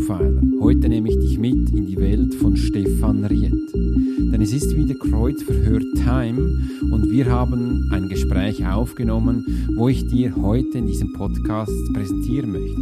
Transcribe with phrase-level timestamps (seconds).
[0.00, 0.40] Profiler.
[0.60, 3.52] Heute nehme ich dich mit in die Welt von Stefan Riet.
[3.74, 6.58] Denn es ist wieder Kreuzverhör Time
[6.90, 12.80] und wir haben ein Gespräch aufgenommen, wo ich dir heute in diesem Podcast präsentieren möchte.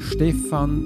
[0.00, 0.84] Stefan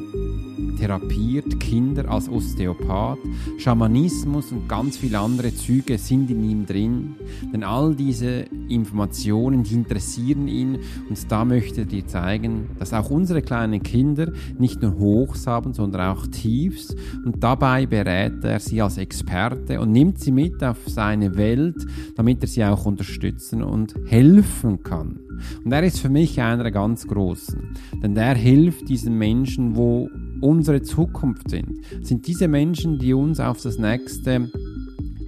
[0.76, 1.60] therapiert.
[1.60, 3.18] Kinder als Osteopath,
[3.58, 7.14] Schamanismus und ganz viele andere Züge sind in ihm drin,
[7.52, 10.78] denn all diese Informationen, die interessieren ihn.
[11.08, 15.72] Und da möchte er dir zeigen, dass auch unsere kleinen Kinder nicht nur Hochs haben,
[15.72, 16.94] sondern auch Tiefs.
[17.24, 21.86] Und dabei berät er sie als Experte und nimmt sie mit auf seine Welt,
[22.16, 25.20] damit er sie auch unterstützen und helfen kann.
[25.64, 30.08] Und er ist für mich einer der ganz Großen, denn der hilft diesen Menschen, wo
[30.42, 31.82] unsere Zukunft sind.
[32.02, 34.50] Sind diese Menschen, die uns auf das nächste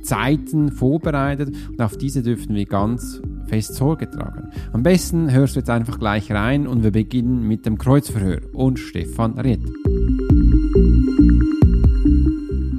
[0.03, 4.51] Zeiten vorbereitet und auf diese dürfen wir ganz fest Sorge tragen.
[4.73, 8.79] Am besten hörst du jetzt einfach gleich rein und wir beginnen mit dem Kreuzverhör und
[8.79, 9.63] Stefan Ritt.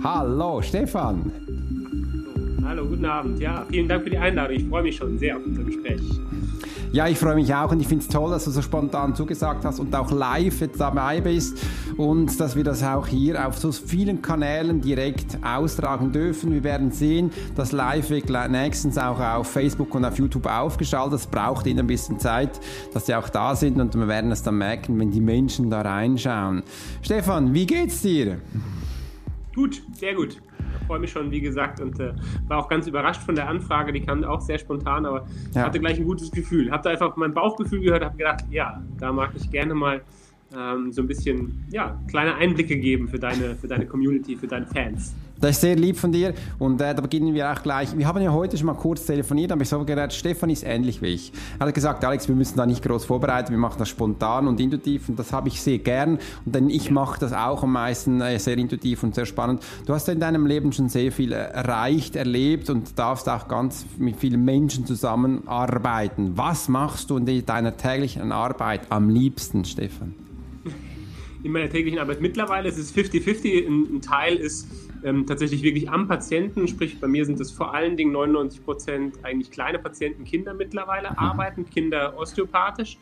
[0.03, 1.31] Hallo Stefan.
[2.63, 3.39] Hallo, guten Abend.
[3.39, 4.55] Ja, vielen Dank für die Einladung.
[4.57, 6.01] Ich freue mich schon sehr auf unser Gespräch.
[6.95, 9.65] Ja, ich freue mich auch und ich finde es toll, dass du so spontan zugesagt
[9.65, 11.57] hast und auch live jetzt dabei bist
[11.97, 16.53] und dass wir das auch hier auf so vielen Kanälen direkt austragen dürfen.
[16.53, 21.15] Wir werden sehen, dass live wird nächstens auch auf Facebook und auf YouTube aufgeschaltet.
[21.15, 22.61] Das braucht ihnen ein bisschen Zeit,
[22.93, 25.81] dass sie auch da sind und wir werden es dann merken, wenn die Menschen da
[25.81, 26.63] reinschauen.
[27.01, 28.37] Stefan, wie geht's dir?
[29.53, 30.37] Gut, sehr gut
[30.85, 32.13] freue mich schon, wie gesagt, und äh,
[32.47, 33.91] war auch ganz überrascht von der Anfrage.
[33.91, 35.63] Die kam auch sehr spontan, aber ja.
[35.63, 36.71] hatte gleich ein gutes Gefühl.
[36.71, 40.01] Habe da einfach mein Bauchgefühl gehört, habe gedacht, ja, da mag ich gerne mal
[40.55, 44.67] ähm, so ein bisschen ja, kleine Einblicke geben für deine, für deine Community, für deine
[44.67, 45.15] Fans.
[45.45, 47.95] Das ist sehr lieb von dir und äh, da beginnen wir auch gleich.
[47.95, 51.03] Wir haben ja heute schon mal kurz telefoniert, aber ich so gedacht, Stefan ist ähnlich
[51.03, 51.31] wie ich.
[51.59, 54.59] Er hat gesagt, Alex, wir müssen da nicht groß vorbereiten, wir machen das spontan und
[54.59, 58.21] intuitiv und das habe ich sehr gern und denn ich mache das auch am meisten
[58.21, 59.61] äh, sehr intuitiv und sehr spannend.
[59.85, 64.15] Du hast in deinem Leben schon sehr viel erreicht, erlebt und darfst auch ganz mit
[64.15, 66.31] vielen Menschen zusammenarbeiten.
[66.35, 70.15] Was machst du in deiner täglichen Arbeit am liebsten, Stefan?
[71.43, 73.67] In meiner täglichen Arbeit mittlerweile ist es 50-50.
[73.67, 74.67] Ein, ein Teil ist
[75.05, 79.23] ähm, tatsächlich wirklich am Patienten, sprich bei mir sind es vor allen Dingen 99 Prozent
[79.23, 81.17] eigentlich kleine Patienten, Kinder mittlerweile mhm.
[81.17, 82.97] arbeiten, Kinder osteopathisch.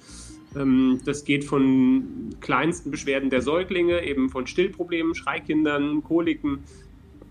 [0.56, 6.60] Ähm, das geht von kleinsten Beschwerden der Säuglinge, eben von Stillproblemen, Schreikindern, Koliken.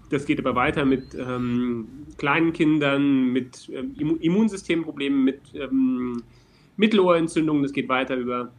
[0.09, 6.23] Das geht aber weiter mit ähm, kleinen Kindern, mit ähm, Immunsystemproblemen, mit ähm,
[6.77, 7.63] Mittelohrentzündungen.
[7.63, 8.53] Das geht weiter über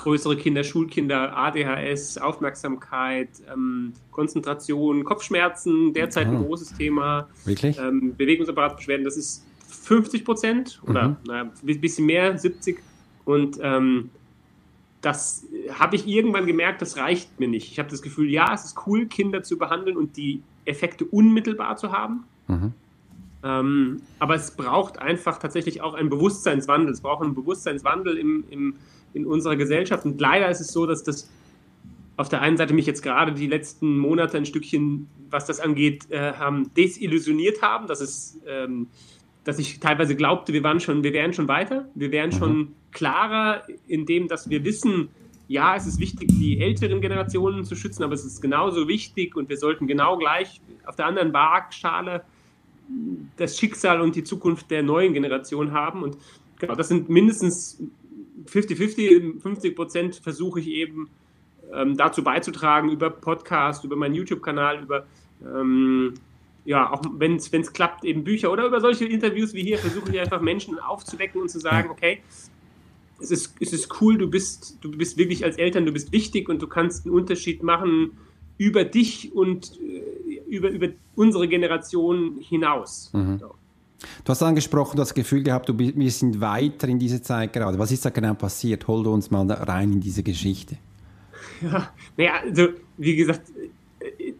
[0.00, 7.28] größere Kinder, Schulkinder, ADHS, Aufmerksamkeit, ähm, Konzentration, Kopfschmerzen, derzeit ein großes Thema.
[7.44, 7.78] Wirklich?
[7.78, 11.16] Ähm, Bewegungsapparatbeschwerden, das ist 50 Prozent oder mhm.
[11.26, 12.80] naja, ein bisschen mehr, 70.
[13.26, 14.08] Und ähm,
[15.02, 17.70] das habe ich irgendwann gemerkt, das reicht mir nicht.
[17.70, 21.76] Ich habe das Gefühl, ja, es ist cool, Kinder zu behandeln und die Effekte unmittelbar
[21.76, 22.24] zu haben.
[22.48, 22.72] Mhm.
[23.42, 26.92] Ähm, aber es braucht einfach tatsächlich auch einen Bewusstseinswandel.
[26.92, 28.76] Es braucht einen Bewusstseinswandel im, im
[29.14, 30.04] in unserer Gesellschaft.
[30.04, 31.30] Und leider ist es so, dass das
[32.16, 36.10] auf der einen Seite mich jetzt gerade die letzten Monate ein Stückchen, was das angeht,
[36.10, 38.88] äh, haben desillusioniert haben, dass es, ähm,
[39.44, 42.34] dass ich teilweise glaubte, wir waren schon, wir wären schon weiter, wir wären mhm.
[42.34, 45.08] schon klarer in dem, dass wir wissen,
[45.48, 49.48] ja, es ist wichtig, die älteren Generationen zu schützen, aber es ist genauso wichtig und
[49.48, 52.22] wir sollten genau gleich auf der anderen Waagschale
[53.36, 56.02] das Schicksal und die Zukunft der neuen Generation haben.
[56.02, 56.18] Und
[56.58, 57.82] genau, das sind mindestens
[58.46, 61.08] 50-50, 50 Prozent versuche ich eben
[61.72, 65.06] ähm, dazu beizutragen über Podcast, über meinen YouTube-Kanal, über
[65.42, 66.14] ähm,
[66.64, 70.20] ja, auch wenn es klappt, eben Bücher oder über solche Interviews wie hier, versuche ich
[70.20, 72.20] einfach Menschen aufzuwecken und zu sagen, okay,
[73.18, 76.48] es ist, es ist cool, du bist, du bist wirklich als Eltern, du bist wichtig
[76.48, 78.12] und du kannst einen Unterschied machen
[78.58, 83.10] über dich und äh, über, über unsere Generation hinaus.
[83.12, 83.38] Mhm.
[83.38, 83.54] So.
[84.24, 87.52] Du hast angesprochen, du hast das Gefühl gehabt, du, wir sind weiter in dieser Zeit
[87.52, 87.78] gerade.
[87.78, 88.86] Was ist da genau passiert?
[88.88, 90.76] Hol du uns mal rein in diese Geschichte.
[91.60, 93.42] Ja, naja, also wie gesagt,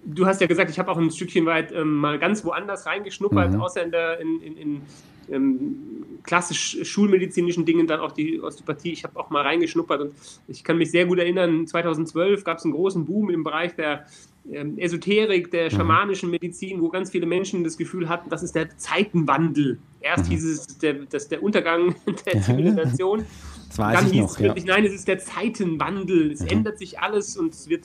[0.05, 3.53] du hast ja gesagt, ich habe auch ein Stückchen weit ähm, mal ganz woanders reingeschnuppert,
[3.53, 3.61] mhm.
[3.61, 4.83] außer in, der, in, in, in
[5.31, 5.77] ähm,
[6.23, 8.93] klassisch schulmedizinischen Dingen, dann auch die Osteopathie.
[8.93, 10.15] Ich habe auch mal reingeschnuppert und
[10.49, 14.07] ich kann mich sehr gut erinnern, 2012 gab es einen großen Boom im Bereich der
[14.51, 15.71] ähm, Esoterik, der mhm.
[15.77, 19.79] schamanischen Medizin, wo ganz viele Menschen das Gefühl hatten, das ist der Zeitenwandel.
[20.01, 20.31] Erst mhm.
[20.31, 21.95] hieß es, der, das der Untergang
[22.27, 23.25] der Zivilisation.
[23.69, 24.75] Das weiß Dann ich hieß noch, es wirklich, ja.
[24.75, 26.33] nein, es ist der Zeitenwandel.
[26.33, 26.49] Es mhm.
[26.49, 27.85] ändert sich alles und es wird,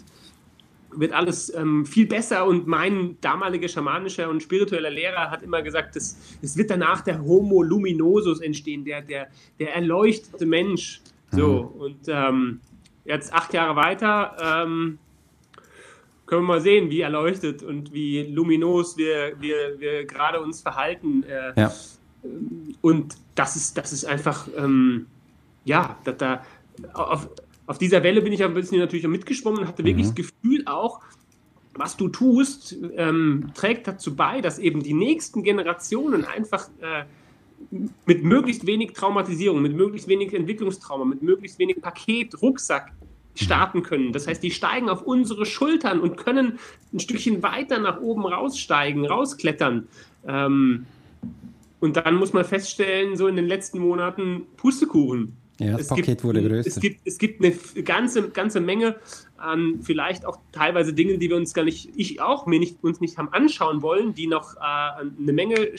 [0.92, 2.46] wird alles ähm, viel besser.
[2.48, 7.24] Und mein damaliger schamanischer und spiritueller Lehrer hat immer gesagt, es, es wird danach der
[7.24, 9.28] Homo luminosus entstehen, der, der,
[9.60, 11.02] der erleuchtete Mensch.
[11.32, 11.82] So, mhm.
[11.82, 12.62] und ähm,
[13.04, 15.00] jetzt acht Jahre weiter, ähm,
[16.26, 21.24] können wir mal sehen, wie erleuchtet und wie luminos wir, wir, wir gerade uns verhalten.
[21.24, 21.74] Äh, ja.
[22.82, 25.06] Und das ist, das ist einfach, ähm,
[25.66, 26.46] ja, da, da,
[26.94, 27.30] auf,
[27.68, 30.16] auf dieser Welle bin ich ein bisschen natürlich mitgeschwommen und hatte wirklich mhm.
[30.16, 31.02] das Gefühl auch,
[31.76, 37.04] was du tust, ähm, trägt dazu bei, dass eben die nächsten Generationen einfach äh,
[38.06, 42.94] mit möglichst wenig Traumatisierung, mit möglichst wenig Entwicklungstrauma, mit möglichst wenig Paket, Rucksack
[43.36, 44.14] starten können.
[44.14, 46.60] Das heißt, die steigen auf unsere Schultern und können
[46.94, 49.88] ein Stückchen weiter nach oben raussteigen, rausklettern.
[50.28, 50.86] Ähm,
[51.80, 55.38] und dann muss man feststellen, so in den letzten Monaten Pustekuchen.
[55.60, 56.68] Ja, das es Paket gibt, wurde größer.
[56.68, 58.98] Es gibt, es gibt eine ganze, ganze Menge
[59.38, 63.00] an vielleicht auch teilweise Dingen, die wir uns gar nicht, ich auch, mir nicht, uns
[63.00, 65.72] nicht haben anschauen wollen, die noch äh, eine Menge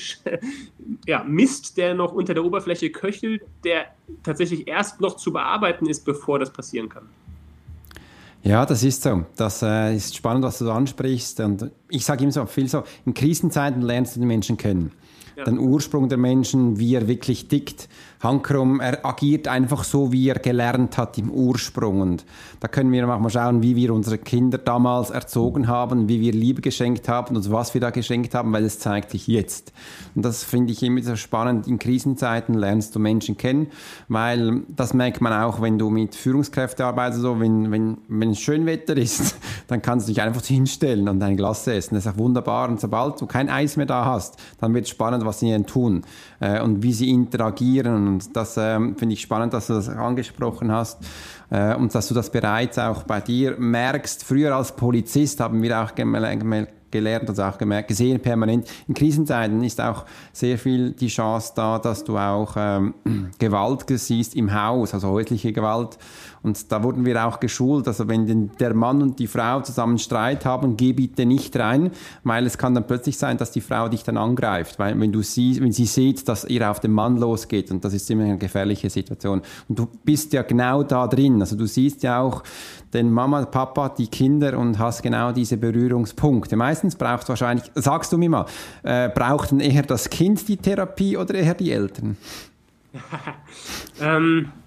[1.06, 3.86] ja, Mist, der noch unter der Oberfläche köchelt, der
[4.22, 7.08] tatsächlich erst noch zu bearbeiten ist, bevor das passieren kann.
[8.46, 9.24] Ja, das ist so.
[9.34, 11.40] Das äh, ist spannend, was du ansprichst.
[11.40, 14.92] Und ich sage immer so viel so, in Krisenzeiten lernst du den Menschen kennen
[15.36, 15.44] ja.
[15.44, 17.88] den Ursprung der Menschen, wie er wirklich tickt.
[18.20, 22.00] Hankrum, er agiert einfach so, wie er gelernt hat im Ursprung.
[22.00, 22.24] Und
[22.60, 26.32] da können wir auch mal schauen, wie wir unsere Kinder damals erzogen haben, wie wir
[26.32, 29.72] Liebe geschenkt haben und was wir da geschenkt haben, weil es zeigt sich jetzt.
[30.14, 31.66] Und das finde ich immer so spannend.
[31.66, 33.68] In Krisenzeiten lernst du Menschen kennen,
[34.08, 38.40] weil das merkt man auch, wenn du mit Führungskräften arbeitest, so, wenn, wenn, wenn es
[38.40, 39.36] schön Wetter ist,
[39.68, 41.94] dann kannst du dich einfach hinstellen und ein Glas essen.
[41.94, 42.68] Das ist auch wunderbar.
[42.68, 45.66] Und sobald du kein Eis mehr da hast, dann wird es spannend, was sie denn
[45.66, 46.02] tun
[46.40, 48.05] äh, und wie sie interagieren.
[48.06, 50.98] Und das äh, finde ich spannend, dass du das angesprochen hast
[51.50, 54.24] äh, und dass du das bereits auch bei dir merkst.
[54.24, 58.68] Früher als Polizist haben wir auch gemerkt, gelernt und auch gemerkt, gesehen permanent.
[58.88, 62.94] In Krisenzeiten ist auch sehr viel die Chance da, dass du auch ähm,
[63.38, 65.98] Gewalt siehst im Haus, also häusliche Gewalt.
[66.46, 69.98] Und da wurden wir auch geschult, also wenn den, der Mann und die Frau zusammen
[69.98, 71.90] Streit haben, geh bitte nicht rein,
[72.24, 75.22] weil es kann dann plötzlich sein, dass die Frau dich dann angreift, weil wenn du
[75.22, 78.38] sie, wenn sie sieht, dass ihr auf den Mann losgeht und das ist immer eine
[78.38, 79.42] gefährliche Situation.
[79.68, 82.42] Und du bist ja genau da drin, also du siehst ja auch,
[82.94, 86.56] den Mama, Papa, die Kinder und hast genau diese Berührungspunkte.
[86.56, 88.46] Meistens braucht wahrscheinlich, sagst du mir mal,
[88.82, 92.16] äh, braucht denn eher das Kind die Therapie oder eher die Eltern?
[94.00, 94.65] ähm, äh,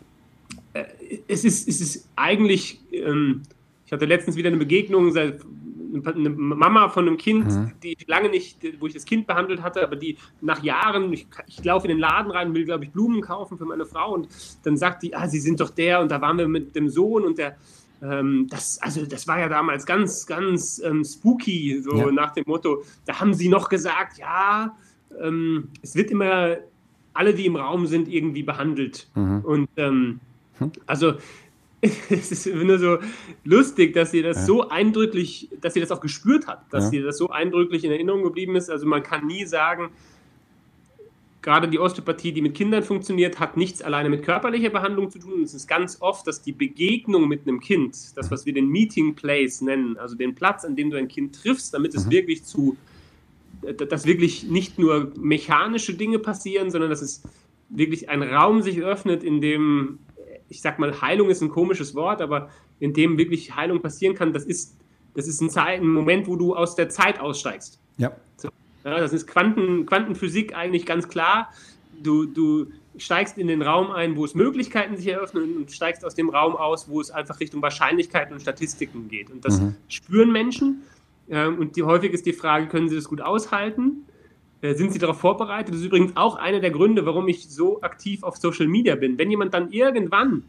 [1.27, 3.43] es, ist, es ist eigentlich, ähm,
[3.85, 7.71] ich hatte letztens wieder eine Begegnung, eine Mama von einem Kind, mhm.
[7.81, 11.27] die ich lange nicht, wo ich das Kind behandelt hatte, aber die nach Jahren, ich,
[11.47, 14.27] ich laufe in den Laden rein, will, glaube ich, Blumen kaufen für meine Frau und
[14.63, 17.25] dann sagt die, ah, sie sind doch der und da waren wir mit dem Sohn
[17.25, 17.57] und der
[18.01, 22.11] ähm, das, also das war ja damals ganz, ganz ähm, spooky, so ja.
[22.11, 24.77] nach dem Motto, da haben sie noch gesagt, ja,
[25.21, 26.57] ähm, es wird immer
[27.13, 29.09] alle, die im Raum sind, irgendwie behandelt.
[29.15, 29.41] Mhm.
[29.41, 30.19] Und ähm,
[30.59, 30.71] hm.
[30.85, 31.13] also
[31.81, 32.97] es ist nur so
[33.45, 34.45] lustig, dass sie das ja.
[34.45, 36.89] so eindrücklich, dass sie das auch gespürt hat, dass ja.
[36.89, 38.69] sie das so eindrücklich in Erinnerung geblieben ist.
[38.69, 39.89] Also man kann nie sagen,
[41.41, 45.41] gerade die Osteopathie, die mit Kindern funktioniert, hat nichts alleine mit körperlicher Behandlung zu tun.
[45.43, 49.15] Es ist ganz oft, dass die Begegnung mit einem Kind, das, was wir den Meeting
[49.15, 52.11] Place nennen, also den Platz, an dem du ein Kind triffst, damit es mhm.
[52.11, 52.75] wirklich zu,
[53.87, 57.23] dass wirklich nicht nur mechanische Dinge passieren, sondern dass es
[57.69, 59.99] wirklich ein Raum sich öffnet, in dem,
[60.49, 62.49] ich sag mal, Heilung ist ein komisches Wort, aber
[62.79, 64.75] in dem wirklich Heilung passieren kann, das ist,
[65.15, 67.79] das ist ein, Zeit, ein Moment, wo du aus der Zeit aussteigst.
[67.97, 68.11] Ja.
[68.37, 68.49] So.
[68.83, 71.49] Ja, das ist Quanten, Quantenphysik eigentlich ganz klar.
[72.01, 76.15] Du, du steigst in den Raum ein, wo es Möglichkeiten sich eröffnen und steigst aus
[76.15, 79.29] dem Raum aus, wo es einfach Richtung Wahrscheinlichkeiten und Statistiken geht.
[79.29, 79.75] Und das mhm.
[79.87, 80.83] spüren Menschen.
[81.29, 84.05] Ähm, und die, häufig ist die Frage, können sie das gut aushalten?
[84.61, 85.73] Äh, sind sie darauf vorbereitet?
[85.73, 89.17] Das ist übrigens auch einer der Gründe, warum ich so aktiv auf Social Media bin.
[89.17, 90.43] Wenn jemand dann irgendwann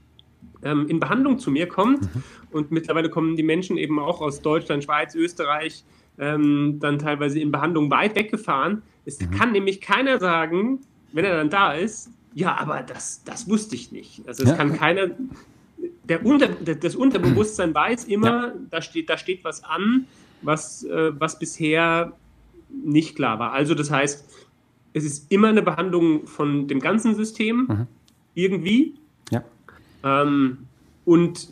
[0.62, 2.22] ähm, in Behandlung zu mir kommt, mhm.
[2.50, 5.84] und mittlerweile kommen die Menschen eben auch aus Deutschland, Schweiz, Österreich,
[6.18, 8.82] ähm, dann teilweise in Behandlung weit weggefahren.
[9.04, 9.30] Es mhm.
[9.30, 10.80] kann nämlich keiner sagen,
[11.12, 14.26] wenn er dann da ist, ja, aber das, das wusste ich nicht.
[14.26, 14.56] Also es ja.
[14.56, 15.10] kann keiner,
[16.04, 18.54] der Unter, das Unterbewusstsein weiß immer, ja.
[18.70, 20.06] da, steht, da steht was an,
[20.42, 22.12] was, äh, was bisher
[22.72, 23.52] nicht klar war.
[23.52, 24.28] Also das heißt,
[24.92, 27.86] es ist immer eine Behandlung von dem ganzen System, mhm.
[28.34, 28.94] irgendwie.
[29.30, 29.44] Ja.
[30.04, 30.66] Ähm,
[31.04, 31.48] und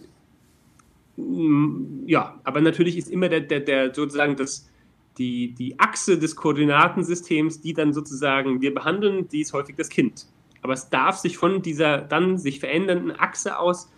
[1.18, 4.70] Mm, ja, aber natürlich ist immer der, der, der sozusagen das,
[5.18, 10.26] die, die Achse des Koordinatensystems, die dann sozusagen wir behandeln, die ist häufig das Kind.
[10.62, 13.90] Aber es darf sich von dieser dann sich verändernden Achse aus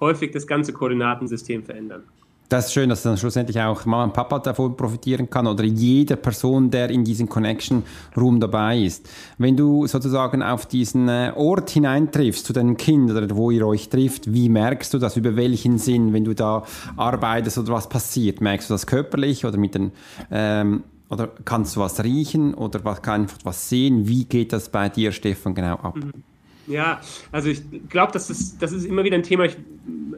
[0.00, 2.02] häufig das ganze Koordinatensystem verändern.
[2.48, 6.16] Das ist schön, dass dann schlussendlich auch Mama und Papa davon profitieren kann oder jede
[6.16, 7.82] Person, der in diesem Connection
[8.16, 9.08] Room dabei ist.
[9.38, 13.88] Wenn du sozusagen auf diesen äh, Ort hineintriffst, zu deinem Kind oder wo ihr euch
[13.88, 15.16] trifft, wie merkst du das?
[15.16, 16.64] Über welchen Sinn, wenn du da
[16.96, 18.42] arbeitest oder was passiert?
[18.42, 19.92] Merkst du das körperlich oder mit den,
[20.30, 24.06] ähm, oder kannst du was riechen oder was, einfach was sehen?
[24.06, 25.96] Wie geht das bei dir, Stefan, genau ab?
[25.96, 26.33] Mhm.
[26.66, 29.44] Ja, also ich glaube, das ist, das ist immer wieder ein Thema.
[29.44, 29.56] Ich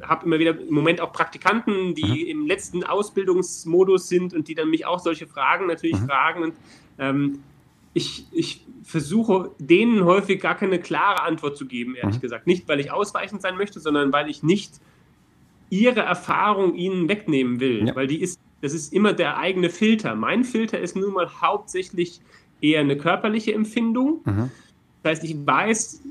[0.02, 2.30] habe immer wieder im Moment auch Praktikanten, die mhm.
[2.30, 6.06] im letzten Ausbildungsmodus sind und die dann mich auch solche Fragen natürlich mhm.
[6.06, 6.42] fragen.
[6.42, 6.54] Und
[6.98, 7.40] ähm,
[7.94, 12.20] ich, ich versuche denen häufig gar keine klare Antwort zu geben, ehrlich mhm.
[12.20, 12.46] gesagt.
[12.46, 14.74] Nicht, weil ich ausweichend sein möchte, sondern weil ich nicht
[15.70, 17.88] ihre Erfahrung ihnen wegnehmen will.
[17.88, 17.96] Ja.
[17.96, 20.14] Weil die ist, das ist immer der eigene Filter.
[20.14, 22.20] Mein Filter ist nun mal hauptsächlich
[22.60, 24.20] eher eine körperliche Empfindung.
[24.24, 24.50] Mhm.
[25.02, 26.02] Das heißt, ich weiß,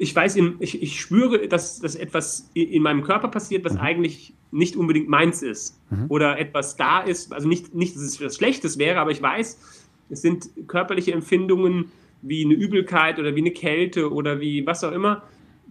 [0.00, 3.80] ich weiß, ich, ich spüre, dass, dass etwas in meinem Körper passiert, was mhm.
[3.80, 5.78] eigentlich nicht unbedingt meins ist.
[5.90, 6.06] Mhm.
[6.08, 9.60] Oder etwas da ist, also nicht, nicht, dass es was Schlechtes wäre, aber ich weiß,
[10.08, 11.92] es sind körperliche Empfindungen
[12.22, 15.22] wie eine Übelkeit oder wie eine Kälte oder wie was auch immer,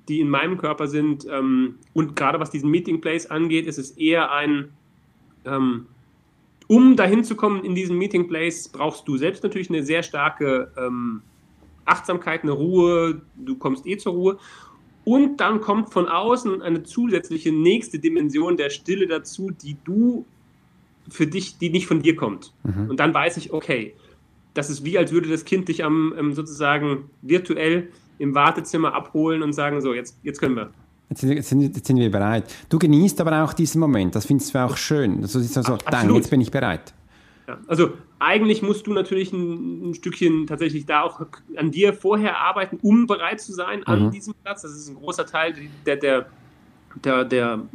[0.08, 1.28] die in meinem Körper sind.
[1.30, 4.70] Ähm, und gerade was diesen Meeting Place angeht, ist es eher ein,
[5.44, 5.88] ähm,
[6.68, 10.72] um dahin zu kommen in diesen Meeting Place, brauchst du selbst natürlich eine sehr starke
[10.78, 11.24] ähm,
[11.90, 14.38] Achtsamkeit, eine Ruhe, du kommst eh zur Ruhe.
[15.06, 20.26] Und dann kommt von außen eine zusätzliche nächste Dimension der Stille dazu, die du
[21.10, 22.54] für dich, die nicht von dir kommt.
[22.64, 22.90] Mhm.
[22.90, 23.96] Und dann weiß ich, okay,
[24.54, 29.42] das ist wie, als würde das Kind dich am ähm, sozusagen virtuell im Wartezimmer abholen
[29.42, 30.70] und sagen, so, jetzt, jetzt können wir.
[31.10, 32.44] Jetzt sind, jetzt, sind, jetzt sind wir bereit.
[32.70, 35.22] Du genießt aber auch diesen Moment, das findest du auch schön.
[35.22, 36.94] Das ist also, dann, jetzt bin ich bereit.
[37.50, 41.20] Ja, also eigentlich musst du natürlich ein, ein, Stückchen tatsächlich da auch
[41.56, 44.12] an dir vorher arbeiten, um bereit zu sein an mhm.
[44.12, 44.62] diesem Platz.
[44.62, 46.28] Das ist ein großer Teil der, der,
[47.04, 47.68] der, der,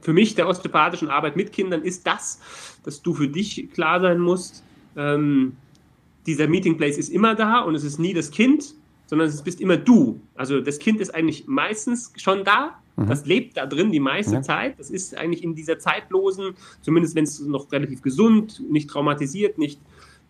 [0.00, 2.40] für mich der osteopathischen Arbeit mit Kindern ist das,
[2.82, 4.64] dass du für dich klar sein musst,
[4.96, 5.56] ähm,
[6.26, 8.74] dieser Meeting Place ist immer da und es ist nie das Kind,
[9.06, 10.20] sondern es bist immer du.
[10.34, 13.06] Also das Kind ist eigentlich meistens schon da, Mhm.
[13.06, 14.42] Das lebt da drin die meiste ja.
[14.42, 14.78] Zeit.
[14.78, 19.80] Das ist eigentlich in dieser zeitlosen, zumindest wenn es noch relativ gesund, nicht traumatisiert, nicht,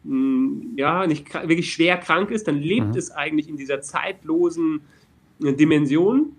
[0.04, 2.96] mm, ja, nicht wirklich schwer krank ist, dann lebt mhm.
[2.96, 4.80] es eigentlich in dieser zeitlosen
[5.42, 6.32] äh, Dimension.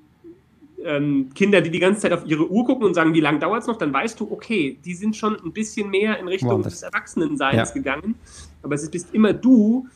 [0.83, 3.61] Ähm, Kinder, die die ganze Zeit auf ihre Uhr gucken und sagen, wie lange dauert
[3.61, 6.63] es noch, dann weißt du, okay, die sind schon ein bisschen mehr in Richtung wow,
[6.63, 7.73] des Erwachsenenseins ja.
[7.73, 8.15] gegangen.
[8.61, 9.87] Aber es bist immer du,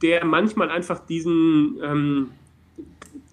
[0.00, 2.30] der manchmal einfach diesen, ähm,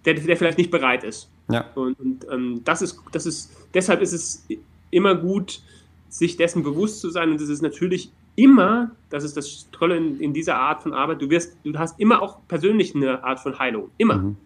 [0.05, 1.29] der, der vielleicht nicht bereit ist.
[1.49, 1.65] Ja.
[1.75, 4.45] Und, und ähm, das ist, das ist, deshalb ist es
[4.91, 5.61] immer gut,
[6.09, 7.31] sich dessen bewusst zu sein.
[7.31, 11.21] Und es ist natürlich immer, das ist das Tolle in, in, dieser Art von Arbeit,
[11.21, 13.89] du wirst, du hast immer auch persönlich eine Art von Heilung.
[13.97, 14.17] Immer.
[14.17, 14.37] Mhm.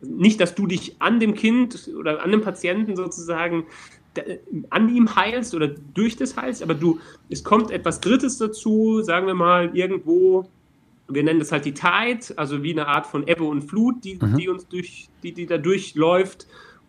[0.00, 3.64] Nicht, dass du dich an dem Kind oder an dem Patienten sozusagen
[4.70, 9.26] an ihm heilst oder durch das heilst, aber du, es kommt etwas Drittes dazu, sagen
[9.26, 10.48] wir mal, irgendwo
[11.08, 14.18] wir nennen das halt die Tide, also wie eine Art von Ebbe und Flut, die,
[14.20, 14.36] mhm.
[14.36, 16.46] die uns durch, die, die da durchläuft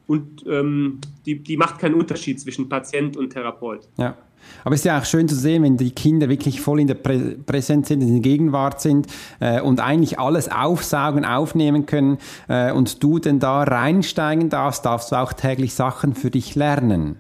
[0.08, 3.88] und ähm, die, die macht keinen Unterschied zwischen Patient und Therapeut.
[3.98, 4.18] Ja.
[4.64, 6.96] Aber es ist ja auch schön zu sehen, wenn die Kinder wirklich voll in der
[6.96, 9.08] Prä Präsenz sind, in der Gegenwart sind
[9.40, 15.12] äh, und eigentlich alles aufsaugen, aufnehmen können äh, und du denn da reinsteigen darfst, darfst
[15.12, 17.18] du auch täglich Sachen für dich lernen.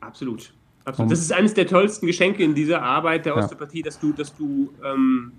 [0.00, 0.52] Absolut.
[0.84, 1.10] Absolut.
[1.10, 3.84] Das ist eines der tollsten Geschenke in dieser Arbeit der Osteopathie, ja.
[3.84, 5.32] dass du, dass du ähm,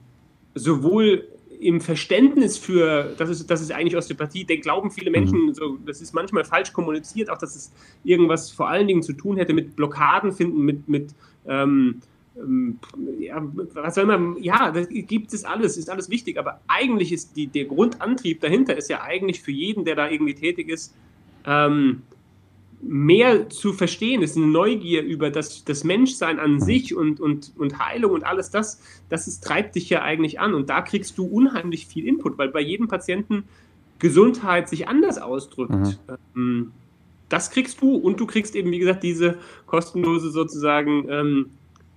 [0.58, 1.28] sowohl
[1.60, 5.54] im Verständnis für, das ist, das ist eigentlich Osteopathie, den glauben viele Menschen, mhm.
[5.54, 7.72] so, das ist manchmal falsch kommuniziert, auch dass es
[8.04, 11.16] irgendwas vor allen Dingen zu tun hätte mit Blockaden finden, mit, mit
[11.48, 12.02] ähm,
[12.38, 12.80] ähm,
[13.20, 13.42] ja,
[13.74, 17.48] was soll man, ja, das gibt es alles, ist alles wichtig, aber eigentlich ist die,
[17.48, 20.96] der Grundantrieb dahinter ist ja eigentlich für jeden, der da irgendwie tätig ist,
[21.46, 22.04] ähm,
[22.82, 27.80] mehr zu verstehen, ist eine Neugier über das, das Menschsein an sich und, und, und
[27.80, 30.54] Heilung und alles das, das ist, treibt dich ja eigentlich an.
[30.54, 33.46] Und da kriegst du unheimlich viel Input, weil bei jedem Patienten
[34.00, 35.72] Gesundheit sich anders ausdrückt.
[35.72, 35.96] Mhm.
[36.36, 36.72] Ähm,
[37.30, 41.50] das kriegst du und du kriegst eben, wie gesagt, diese kostenlose sozusagen ähm,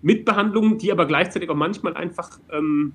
[0.02, 2.92] Mitbehandlung, die aber gleichzeitig auch manchmal einfach ähm,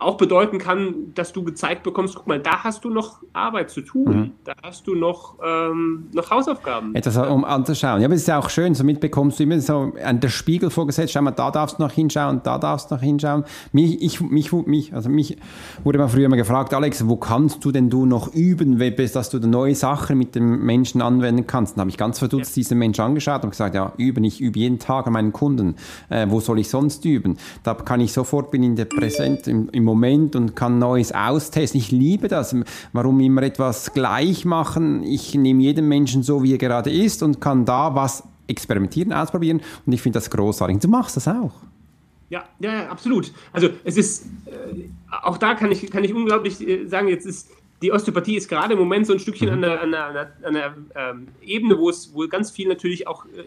[0.00, 3.80] auch bedeuten kann, dass du gezeigt bekommst, guck mal, da hast du noch Arbeit zu
[3.80, 4.32] tun, mhm.
[4.44, 6.94] da hast du noch, ähm, noch Hausaufgaben.
[6.94, 8.00] Etwas um anzuschauen.
[8.00, 10.70] Ja, aber es ist ja auch schön, so mitbekommst du immer so an der Spiegel
[10.70, 13.42] vorgesetzt, schau mal, da darfst du noch hinschauen, da darfst du noch hinschauen.
[13.72, 15.36] Mich, ich, mich, mich, also mich
[15.82, 19.38] wurde mal früher mal gefragt, Alex, wo kannst du denn du noch üben, dass du
[19.40, 21.76] neue Sachen mit dem Menschen anwenden kannst?
[21.76, 22.60] Dann habe ich ganz verdutzt ja.
[22.60, 25.74] diesen Mensch angeschaut und gesagt, ja, üben, ich übe jeden Tag an meinen Kunden.
[26.08, 27.36] Äh, wo soll ich sonst üben?
[27.64, 31.78] Da kann ich sofort, bin in der Präsent, im, im Moment und kann Neues austesten.
[31.78, 32.54] Ich liebe das.
[32.92, 35.02] Warum immer etwas gleich machen?
[35.02, 39.60] Ich nehme jeden Menschen so, wie er gerade ist und kann da was experimentieren, ausprobieren.
[39.84, 40.78] Und ich finde das großartig.
[40.78, 41.52] Du machst das auch.
[42.30, 43.32] Ja, ja, absolut.
[43.52, 44.88] Also es ist, äh,
[45.22, 48.72] auch da kann ich, kann ich unglaublich äh, sagen, jetzt ist die Osteopathie ist gerade
[48.72, 49.64] im Moment so ein Stückchen mhm.
[49.64, 53.24] an einer, an einer, an einer ähm, Ebene, wo es wo ganz viel natürlich auch
[53.26, 53.44] äh,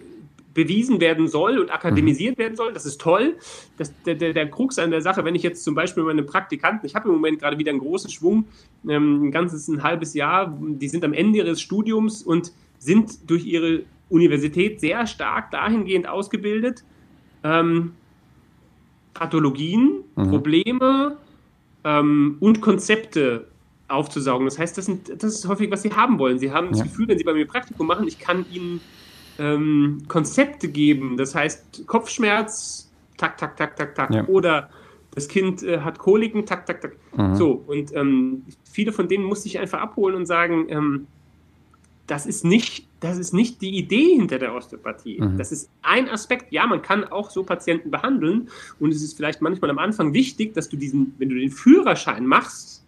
[0.54, 2.42] bewiesen werden soll und akademisiert mhm.
[2.42, 2.74] werden soll.
[2.74, 3.38] Das ist toll.
[3.78, 6.86] Das, der, der, der Krux an der Sache, wenn ich jetzt zum Beispiel meine Praktikanten,
[6.86, 8.46] ich habe im Moment gerade wieder einen großen Schwung,
[8.88, 13.46] ähm, ein ganzes ein halbes Jahr, die sind am Ende ihres Studiums und sind durch
[13.46, 16.84] ihre Universität sehr stark dahingehend ausgebildet,
[17.44, 17.94] ähm,
[19.14, 20.30] Pathologien, mhm.
[20.30, 21.18] Probleme
[21.84, 23.48] ähm, und Konzepte
[23.88, 24.46] aufzusaugen.
[24.46, 26.40] Das heißt, das, sind, das ist häufig, was sie haben wollen.
[26.40, 26.86] Sie haben das ja.
[26.86, 28.82] Gefühl, wenn sie bei mir Praktikum machen, ich kann ihnen
[29.40, 31.18] ähm, Konzepte geben.
[31.18, 34.14] Das heißt, Kopfschmerz, tak, tak, tak, tak, tak.
[34.14, 34.26] Ja.
[34.28, 34.70] Oder
[35.14, 36.96] das Kind äh, hat Koliken, tak, tak, tak.
[37.16, 37.36] Mhm.
[37.36, 41.08] So, und ähm, viele von denen musste ich einfach abholen und sagen, ähm,
[42.08, 45.22] das ist nicht, das ist nicht die Idee hinter der Osteopathie.
[45.22, 45.38] Mhm.
[45.38, 46.52] Das ist ein Aspekt.
[46.52, 50.54] Ja, man kann auch so Patienten behandeln und es ist vielleicht manchmal am Anfang wichtig,
[50.54, 52.84] dass du diesen, wenn du den Führerschein machst,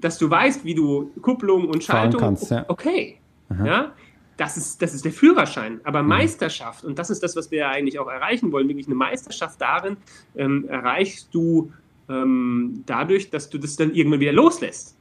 [0.00, 2.20] dass du weißt, wie du Kupplung und Schaltung.
[2.20, 2.64] Kannst, ja.
[2.68, 3.18] Okay.
[3.50, 3.66] Mhm.
[3.66, 3.92] Ja,
[4.40, 5.82] das ist, das ist der Führerschein.
[5.84, 6.08] Aber mhm.
[6.08, 9.60] Meisterschaft, und das ist das, was wir ja eigentlich auch erreichen wollen, wirklich eine Meisterschaft
[9.60, 9.98] darin,
[10.34, 11.70] ähm, erreichst du
[12.08, 14.96] ähm, dadurch, dass du das dann irgendwann wieder loslässt.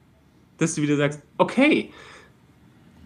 [0.57, 1.89] Dass du wieder sagst, okay,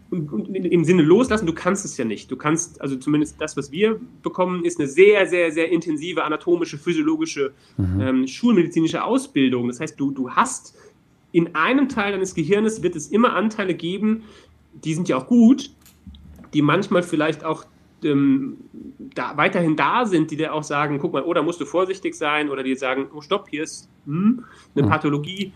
[0.09, 2.31] im Sinne loslassen, du kannst es ja nicht.
[2.31, 6.79] Du kannst, also zumindest das, was wir bekommen, ist eine sehr, sehr, sehr intensive anatomische,
[6.79, 8.01] physiologische, mhm.
[8.01, 9.67] ähm, schulmedizinische Ausbildung.
[9.67, 10.75] Das heißt, du, du hast
[11.31, 14.23] in einem Teil deines Gehirnes wird es immer Anteile geben,
[14.73, 15.71] die sind ja auch gut,
[16.53, 17.65] die manchmal vielleicht auch
[18.03, 18.57] ähm,
[18.99, 22.15] da, weiterhin da sind, die dir auch sagen, guck mal, oh, da musst du vorsichtig
[22.15, 24.43] sein, oder die sagen, oh, stopp, hier ist hm,
[24.75, 24.89] eine mhm.
[24.89, 25.53] Pathologie,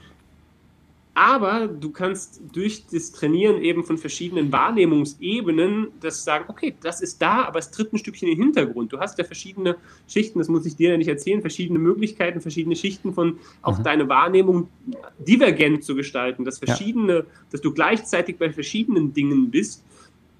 [1.17, 7.19] aber du kannst durch das Trainieren eben von verschiedenen Wahrnehmungsebenen das sagen, okay, das ist
[7.23, 8.93] da, aber es tritt ein Stückchen in den Hintergrund.
[8.93, 9.77] Du hast ja verschiedene
[10.07, 13.83] Schichten, das muss ich dir ja nicht erzählen, verschiedene Möglichkeiten, verschiedene Schichten von auch mhm.
[13.83, 14.69] deine Wahrnehmung
[15.17, 17.25] divergent zu gestalten, dass verschiedene, ja.
[17.49, 19.83] dass du gleichzeitig bei verschiedenen Dingen bist.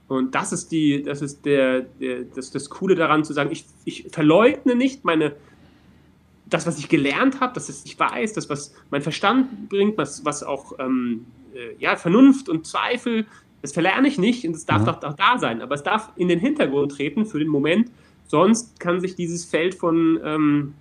[0.08, 3.66] Und das ist die, das ist der, der das, das Coole daran zu sagen, ich,
[3.84, 5.34] ich verleugne nicht meine
[6.50, 10.24] das, was ich gelernt habe, das, was ich weiß, das, was mein Verstand bringt, was,
[10.26, 13.26] was auch ähm, äh, ja, Vernunft und Zweifel,
[13.62, 14.86] das verlerne ich nicht und es darf mhm.
[14.86, 17.92] doch, doch da sein, aber es darf in den Hintergrund treten für den Moment.
[18.28, 20.74] Sonst kann sich dieses Feld von, ähm,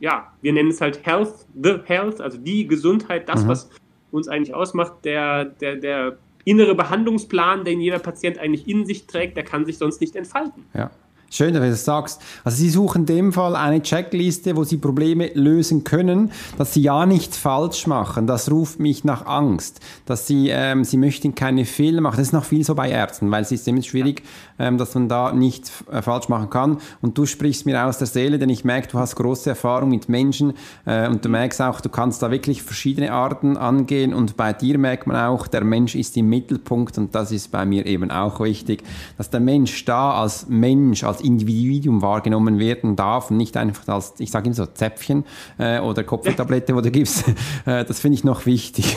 [0.00, 3.48] ja, wir nennen es halt Health, the Health, also die Gesundheit, das, mhm.
[3.48, 3.70] was
[4.10, 9.36] uns eigentlich ausmacht, der, der, der innere Behandlungsplan, den jeder Patient eigentlich in sich trägt,
[9.36, 10.64] der kann sich sonst nicht entfalten.
[10.74, 10.90] Ja.
[11.34, 12.20] Schön, dass du das sagst.
[12.44, 16.82] Also Sie suchen in dem Fall eine Checkliste, wo Sie Probleme lösen können, dass Sie
[16.82, 18.26] ja nichts falsch machen.
[18.26, 22.18] Das ruft mich nach Angst, dass Sie, ähm, Sie möchten keine Fehler machen.
[22.18, 24.22] Das ist noch viel so bei Ärzten, weil es ist immer schwierig,
[24.58, 26.76] ähm, dass man da nichts äh, falsch machen kann.
[27.00, 30.10] Und du sprichst mir aus der Seele, denn ich merke, du hast große Erfahrung mit
[30.10, 30.52] Menschen
[30.84, 34.76] äh, und du merkst auch, du kannst da wirklich verschiedene Arten angehen und bei dir
[34.76, 38.38] merkt man auch, der Mensch ist im Mittelpunkt und das ist bei mir eben auch
[38.40, 38.82] wichtig,
[39.16, 44.14] dass der Mensch da als Mensch, als Individuum wahrgenommen werden darf und nicht einfach als,
[44.18, 45.24] ich sage immer so, Zäpfchen
[45.58, 47.24] äh, oder Kopftablette, wo du gibst.
[47.64, 48.96] Äh, das finde ich noch wichtig.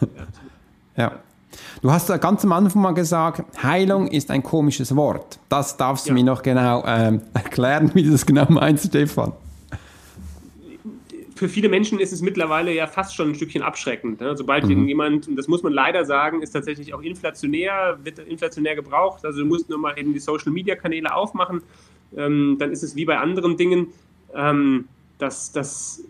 [0.96, 1.12] ja.
[1.80, 5.38] Du hast ganz am Anfang mal gesagt, Heilung ist ein komisches Wort.
[5.48, 6.14] Das darfst du ja.
[6.14, 9.32] mir noch genau ähm, erklären, wie du das genau meinst, Stefan
[11.44, 14.18] für viele Menschen ist es mittlerweile ja fast schon ein Stückchen abschreckend.
[14.18, 14.34] Ne?
[14.34, 14.88] Sobald mhm.
[14.88, 19.26] jemand, und das muss man leider sagen, ist tatsächlich auch inflationär, wird inflationär gebraucht.
[19.26, 21.60] Also du musst nur mal eben die Social Media Kanäle aufmachen,
[22.16, 23.88] ähm, dann ist es wie bei anderen Dingen,
[24.34, 26.02] ähm, dass, dass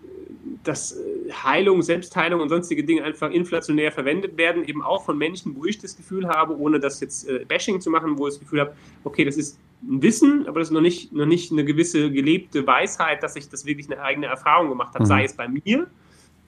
[0.63, 0.97] dass
[1.43, 5.79] Heilung, Selbstheilung und sonstige Dinge einfach inflationär verwendet werden, eben auch von Menschen, wo ich
[5.79, 8.75] das Gefühl habe, ohne das jetzt äh, Bashing zu machen, wo ich das Gefühl habe,
[9.05, 12.67] okay, das ist ein Wissen, aber das ist noch nicht, noch nicht eine gewisse gelebte
[12.67, 15.09] Weisheit, dass ich das wirklich eine eigene Erfahrung gemacht habe, mhm.
[15.09, 15.87] sei es bei mir,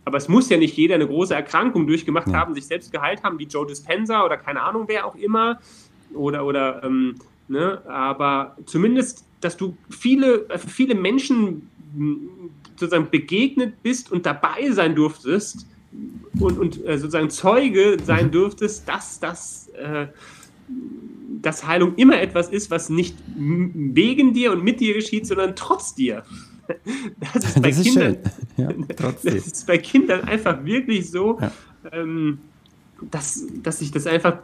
[0.04, 2.34] aber es muss ja nicht jeder eine große Erkrankung durchgemacht ja.
[2.34, 5.58] haben, sich selbst geheilt haben, wie Joe Dispenza oder keine Ahnung wer auch immer,
[6.14, 7.16] oder, oder ähm,
[7.48, 11.68] ne, aber zumindest, dass du viele, äh, viele Menschen
[12.76, 15.66] sozusagen begegnet bist und dabei sein durftest
[16.38, 18.32] und, und äh, sozusagen Zeuge sein mhm.
[18.32, 20.06] dürftest, dass das äh,
[21.42, 25.94] dass Heilung immer etwas ist, was nicht wegen dir und mit dir geschieht, sondern trotz
[25.94, 26.22] dir.
[27.20, 28.18] Das ist bei, das ist Kindern,
[28.56, 28.68] ja,
[29.22, 31.38] das ist bei Kindern einfach wirklich so.
[31.40, 31.52] Ja.
[31.92, 32.38] Ähm,
[33.02, 34.38] dass, dass ich das einfach,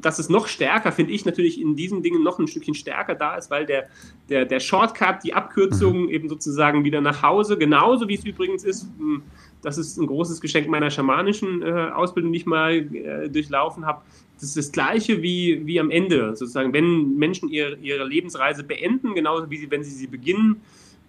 [0.00, 3.36] dass es noch stärker, finde ich natürlich in diesen Dingen noch ein Stückchen stärker da
[3.36, 3.88] ist, weil der,
[4.28, 6.08] der, der Shortcut, die Abkürzung mhm.
[6.08, 9.22] eben sozusagen wieder nach Hause, genauso wie es übrigens ist, hm,
[9.60, 14.02] das ist ein großes Geschenk meiner schamanischen äh, Ausbildung, die ich mal äh, durchlaufen habe.
[14.42, 19.14] Das ist das Gleiche wie, wie am Ende, sozusagen, wenn Menschen ihre, ihre Lebensreise beenden,
[19.14, 20.62] genauso wie sie, wenn sie sie beginnen.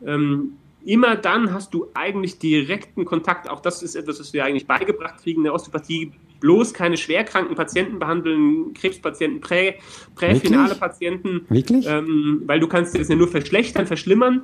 [0.05, 0.51] Ähm,
[0.85, 3.49] immer dann hast du eigentlich direkten Kontakt.
[3.49, 6.11] Auch das ist etwas, was wir eigentlich beigebracht kriegen in der Osteopathie.
[6.41, 9.79] Bloß keine schwerkranken Patienten behandeln, Krebspatienten, prä,
[10.13, 11.47] präfinale Patienten.
[11.49, 11.87] Wirklich?
[11.87, 14.43] Ähm, weil du kannst das ja nur verschlechtern, verschlimmern,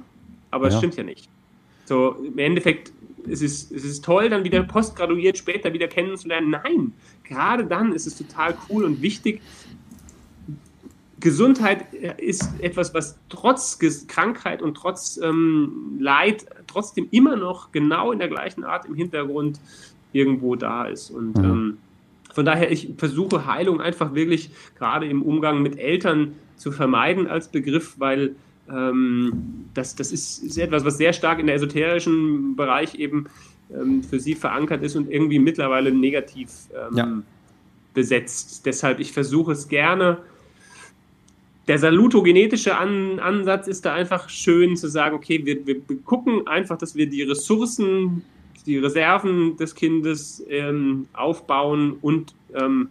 [0.50, 1.30] aber es stimmt ja nicht.
[1.86, 2.92] So, im Endeffekt
[3.28, 6.52] es ist es ist toll, dann wieder postgraduiert später wieder kennenzulernen.
[6.52, 9.42] Nein, gerade dann ist es total cool und wichtig.
[11.20, 13.78] Gesundheit ist etwas, was trotz
[14.08, 19.60] Krankheit und trotz ähm, Leid trotzdem immer noch genau in der gleichen Art im Hintergrund
[20.14, 21.10] irgendwo da ist.
[21.10, 21.44] Und mhm.
[21.44, 21.78] ähm,
[22.34, 27.50] von daher, ich versuche Heilung einfach wirklich gerade im Umgang mit Eltern zu vermeiden als
[27.50, 28.36] Begriff, weil
[29.74, 33.26] das, das ist, ist, etwas, was sehr stark in der esoterischen Bereich eben
[33.74, 37.22] ähm, für sie verankert ist und irgendwie mittlerweile negativ ähm, ja.
[37.94, 38.66] besetzt.
[38.66, 40.20] Deshalb, ich versuche es gerne.
[41.68, 46.78] Der salutogenetische An Ansatz ist da einfach schön zu sagen, okay, wir, wir gucken einfach,
[46.78, 48.24] dass wir die Ressourcen,
[48.66, 52.90] die Reserven des Kindes ähm, aufbauen und ähm,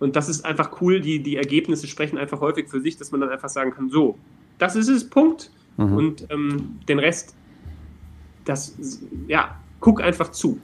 [0.00, 3.20] und das ist einfach cool, die, die Ergebnisse sprechen einfach häufig für sich, dass man
[3.20, 4.18] dann einfach sagen kann, so,
[4.58, 5.50] das ist es, Punkt.
[5.76, 5.96] Mhm.
[5.96, 7.34] Und ähm, den Rest,
[8.44, 8.76] das,
[9.26, 10.60] ja, guck einfach zu.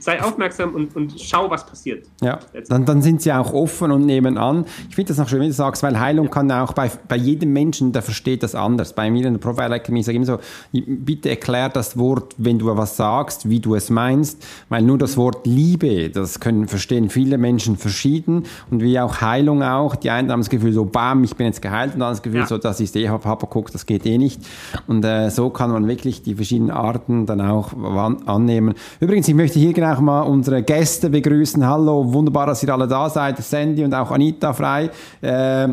[0.00, 2.06] Sei aufmerksam und, und schau, was passiert.
[2.22, 4.64] Ja, dann, dann sind sie auch offen und nehmen an.
[4.88, 6.32] Ich finde das noch schön, wie du sagst, weil Heilung ja.
[6.32, 8.94] kann auch bei, bei jedem Menschen, der versteht das anders.
[8.94, 10.38] Bei mir in der Profile Academy sage ich immer so,
[10.72, 15.16] bitte erklär das Wort, wenn du was sagst, wie du es meinst, weil nur das
[15.16, 19.96] Wort Liebe, das können verstehen viele Menschen verschieden und wie auch Heilung auch.
[19.96, 22.40] Die einen haben das Gefühl so, bam, ich bin jetzt geheilt und dann das Gefühl
[22.40, 22.46] ja.
[22.46, 24.40] so, das ist eh Habakuk, das geht eh nicht.
[24.86, 27.72] Und äh, so kann man wirklich die verschiedenen Arten dann auch
[28.26, 28.74] annehmen.
[29.00, 31.66] Übrigens, ich möchte hier genau auch mal unsere Gäste begrüßen.
[31.66, 33.38] Hallo, wunderbar, dass ihr alle da seid.
[33.38, 34.90] Sandy und auch Anita Frei.
[35.20, 35.68] Äh,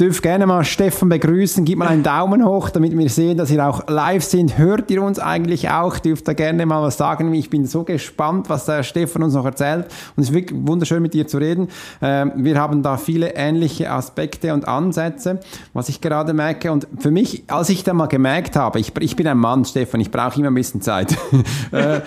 [0.00, 1.64] dürft gerne mal Stefan begrüßen.
[1.64, 4.58] Gib mal einen Daumen hoch, damit wir sehen, dass ihr auch live sind.
[4.58, 5.98] Hört ihr uns eigentlich auch?
[5.98, 7.32] Dürft ihr gerne mal was sagen.
[7.32, 9.86] Ich bin so gespannt, was der Stefan uns noch erzählt.
[10.16, 11.68] Und es ist wirklich wunderschön, mit dir zu reden.
[12.02, 15.38] Ähm, wir haben da viele ähnliche Aspekte und Ansätze,
[15.72, 16.72] was ich gerade merke.
[16.72, 20.00] Und für mich, als ich da mal gemerkt habe, ich, ich bin ein Mann, Stefan,
[20.00, 21.16] ich brauche immer ein bisschen Zeit.
[21.72, 22.00] Äh,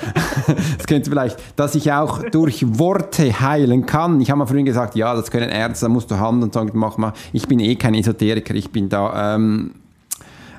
[0.78, 4.22] das könnte vielleicht, dass ich auch durch Worte heilen kann.
[4.22, 6.72] Ich habe mal vorhin gesagt, ja, das können Ärzte, da musst du Hand und sagen,
[6.74, 7.14] mach mal.
[7.34, 9.76] Ich bin eh kein Esoteriker, ich bin da ähm,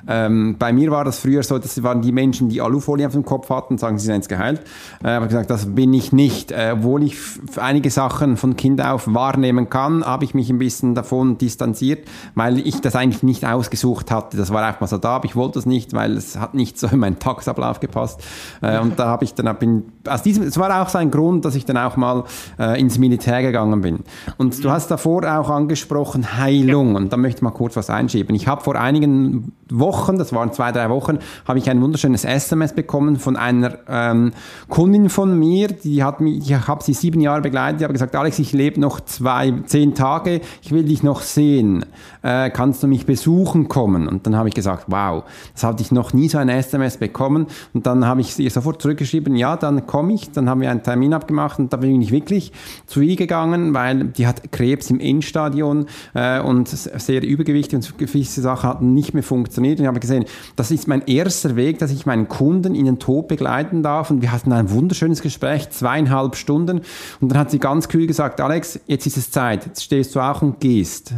[0.07, 3.25] ähm, bei mir war das früher so, das waren die Menschen, die Alufolie auf dem
[3.25, 4.61] Kopf hatten, sagen, sie seien jetzt geheilt.
[5.03, 6.51] Äh, habe gesagt, das bin ich nicht.
[6.51, 7.17] Äh, obwohl ich
[7.57, 12.59] einige Sachen von Kind auf wahrnehmen kann, habe ich mich ein bisschen davon distanziert, weil
[12.59, 14.37] ich das eigentlich nicht ausgesucht hatte.
[14.37, 16.79] Das war einfach mal so da, aber ich wollte das nicht, weil es hat nicht
[16.79, 18.21] so in meinen Tagesablauf gepasst.
[18.61, 21.45] Äh, und da habe ich dann bin, aus diesem, es war auch so ein Grund,
[21.45, 22.23] dass ich dann auch mal
[22.57, 23.99] äh, ins Militär gegangen bin.
[24.37, 28.35] Und du hast davor auch angesprochen Heilung, und da möchte ich mal kurz was einschieben.
[28.35, 32.23] Ich habe vor einigen Wochen Wochen, das waren zwei, drei Wochen, habe ich ein wunderschönes
[32.23, 34.31] SMS bekommen von einer ähm,
[34.69, 38.15] Kundin von mir, die hat mich, ich habe sie sieben Jahre begleitet, die hat gesagt,
[38.15, 41.85] Alex, ich lebe noch zwei, zehn Tage, ich will dich noch sehen,
[42.21, 44.07] äh, kannst du mich besuchen kommen?
[44.07, 47.47] Und dann habe ich gesagt, wow, das hatte ich noch nie so ein SMS bekommen.
[47.73, 50.83] Und dann habe ich ihr sofort zurückgeschrieben, ja, dann komme ich, dann haben wir einen
[50.83, 52.53] Termin abgemacht und da bin ich wirklich
[52.85, 58.39] zu ihr gegangen, weil die hat Krebs im Endstadion äh, und sehr übergewichtig und gewisse
[58.39, 62.05] Sachen hatten nicht mehr funktioniert und habe gesehen, das ist mein erster Weg, dass ich
[62.05, 64.11] meinen Kunden in den Tod begleiten darf.
[64.11, 66.81] Und wir hatten ein wunderschönes Gespräch, zweieinhalb Stunden.
[67.21, 70.19] Und dann hat sie ganz kühl gesagt, Alex, jetzt ist es Zeit, jetzt stehst du
[70.19, 71.13] auch und gehst.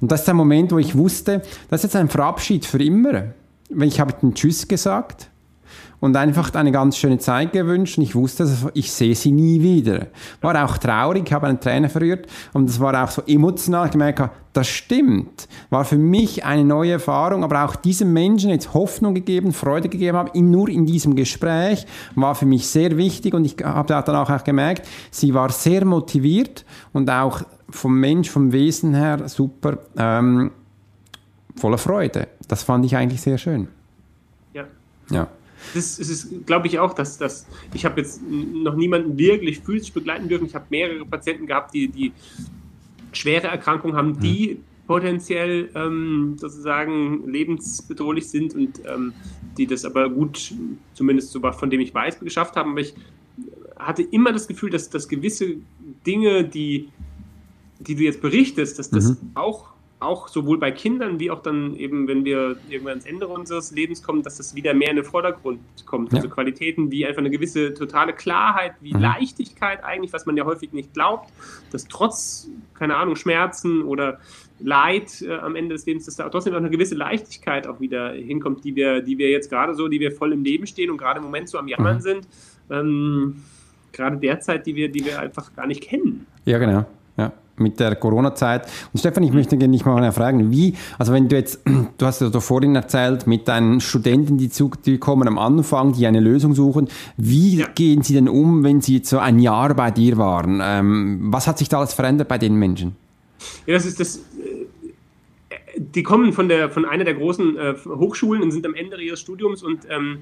[0.00, 3.24] Und das ist der Moment, wo ich wusste, das ist jetzt ein Verabschied für immer.
[3.80, 5.30] Ich habe den Tschüss gesagt
[6.04, 7.96] und einfach eine ganz schöne Zeit gewünscht.
[7.96, 10.08] Und ich wusste, ich sehe sie nie wieder.
[10.42, 13.86] War auch traurig, ich habe einen Tränen verrührt und es war auch so emotional.
[13.86, 15.48] Ich gemerkt, das stimmt.
[15.70, 20.18] War für mich eine neue Erfahrung, aber auch diesem Menschen jetzt Hoffnung gegeben, Freude gegeben
[20.18, 21.86] habe, nur in diesem Gespräch,
[22.16, 25.86] war für mich sehr wichtig und ich habe dann auch, auch gemerkt, sie war sehr
[25.86, 30.50] motiviert und auch vom Mensch, vom Wesen her super, ähm,
[31.56, 32.28] voller Freude.
[32.46, 33.68] Das fand ich eigentlich sehr schön.
[34.52, 34.64] Ja.
[35.08, 35.28] Ja
[35.72, 39.92] das, das ist, glaube ich, auch, dass, dass ich habe jetzt noch niemanden wirklich physisch
[39.92, 40.46] begleiten dürfen.
[40.46, 42.12] Ich habe mehrere Patienten gehabt, die, die
[43.12, 44.86] schwere Erkrankungen haben, die mhm.
[44.86, 49.12] potenziell ähm, sozusagen lebensbedrohlich sind und ähm,
[49.56, 50.52] die das aber gut,
[50.94, 52.72] zumindest so von dem ich weiß, geschafft haben.
[52.72, 52.94] Aber ich
[53.76, 55.56] hatte immer das Gefühl, dass, dass gewisse
[56.06, 56.88] Dinge, die,
[57.80, 59.30] die du jetzt berichtest, dass das mhm.
[59.34, 59.73] auch
[60.04, 64.02] auch sowohl bei Kindern wie auch dann eben, wenn wir irgendwann ans Ende unseres Lebens
[64.02, 66.12] kommen, dass das wieder mehr in den Vordergrund kommt.
[66.12, 66.18] Ja.
[66.18, 69.00] Also Qualitäten wie einfach eine gewisse totale Klarheit, wie mhm.
[69.00, 71.30] Leichtigkeit eigentlich, was man ja häufig nicht glaubt,
[71.72, 74.20] dass trotz, keine Ahnung, Schmerzen oder
[74.60, 78.12] Leid äh, am Ende des Lebens, dass da trotzdem auch eine gewisse Leichtigkeit auch wieder
[78.12, 80.98] hinkommt, die wir, die wir jetzt gerade so, die wir voll im Leben stehen und
[80.98, 82.00] gerade im Moment so am Jammern mhm.
[82.00, 82.28] sind.
[82.70, 83.42] Ähm,
[83.92, 86.26] gerade derzeit, die wir, die wir einfach gar nicht kennen.
[86.44, 86.86] Ja, genau.
[87.16, 88.66] Ja mit der Corona-Zeit.
[88.92, 91.60] Und Stefan, ich möchte dich mal fragen, wie, also wenn du jetzt,
[91.98, 95.92] du hast ja da vorhin erzählt, mit deinen Studenten, die, zu, die kommen am Anfang,
[95.92, 97.66] die eine Lösung suchen, wie ja.
[97.74, 100.60] gehen sie denn um, wenn sie jetzt so ein Jahr bei dir waren?
[100.62, 102.96] Ähm, was hat sich da alles verändert bei den Menschen?
[103.66, 104.20] Ja, das ist das, äh,
[105.76, 109.20] die kommen von, der, von einer der großen äh, Hochschulen und sind am Ende ihres
[109.20, 110.18] Studiums und ähm,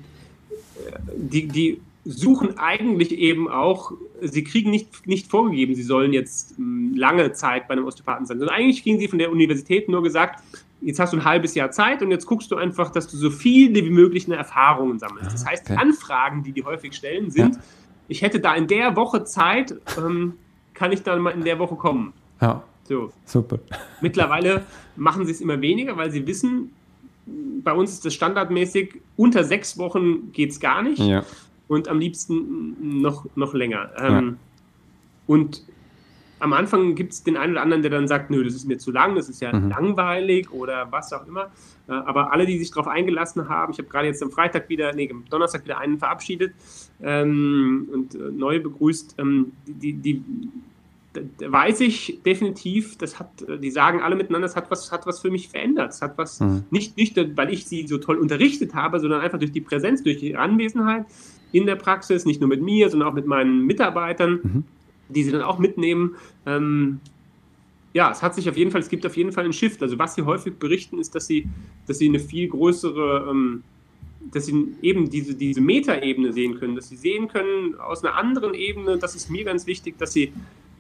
[1.17, 6.95] die, die suchen eigentlich eben auch, sie kriegen nicht, nicht vorgegeben, sie sollen jetzt hm,
[6.97, 10.43] lange Zeit bei einem Osteopathen sein, sondern eigentlich kriegen sie von der Universität nur gesagt,
[10.81, 13.31] jetzt hast du ein halbes Jahr Zeit und jetzt guckst du einfach, dass du so
[13.31, 15.33] viele wie möglich Erfahrungen sammelst.
[15.33, 15.79] Das heißt, okay.
[15.81, 17.63] Anfragen, die die häufig stellen, sind, ja.
[18.09, 20.35] ich hätte da in der Woche Zeit, ähm,
[20.75, 22.13] kann ich dann mal in der Woche kommen.
[22.41, 22.65] Ja.
[22.85, 23.13] So.
[23.27, 23.61] Super.
[24.01, 24.65] Mittlerweile
[24.97, 26.73] machen sie es immer weniger, weil sie wissen,
[27.63, 30.99] bei uns ist das standardmäßig, unter sechs Wochen geht es gar nicht.
[30.99, 31.25] Ja
[31.73, 33.91] und am liebsten noch, noch länger.
[33.99, 34.35] Ähm, ja.
[35.27, 35.63] Und
[36.39, 38.77] am Anfang gibt es den einen oder anderen, der dann sagt, nö, das ist mir
[38.77, 39.71] zu lang, das ist ja mhm.
[39.71, 41.51] langweilig oder was auch immer.
[41.89, 44.93] Äh, aber alle, die sich darauf eingelassen haben, ich habe gerade jetzt am Freitag wieder,
[44.93, 46.53] nee, am Donnerstag wieder einen verabschiedet
[47.01, 50.23] ähm, und äh, neu begrüßt, ähm, die, die,
[51.15, 53.29] da weiß ich definitiv, das hat,
[53.63, 55.93] die sagen alle miteinander, das hat was, hat was für mich verändert.
[55.93, 56.65] Es hat was, mhm.
[56.71, 60.19] nicht, nicht, weil ich sie so toll unterrichtet habe, sondern einfach durch die Präsenz, durch
[60.19, 61.07] die Anwesenheit,
[61.53, 64.65] in der Praxis, nicht nur mit mir, sondern auch mit meinen Mitarbeitern, mhm.
[65.09, 66.17] die sie dann auch mitnehmen.
[66.47, 67.01] Ähm,
[67.93, 69.83] ja, es hat sich auf jeden Fall, es gibt auf jeden Fall einen Shift.
[69.83, 71.49] Also was sie häufig berichten, ist, dass sie,
[71.87, 73.63] dass sie eine viel größere, ähm,
[74.31, 78.55] dass sie eben diese, diese Metaebene sehen können, dass sie sehen können aus einer anderen
[78.55, 80.33] Ebene, das ist mir ganz wichtig, dass sie,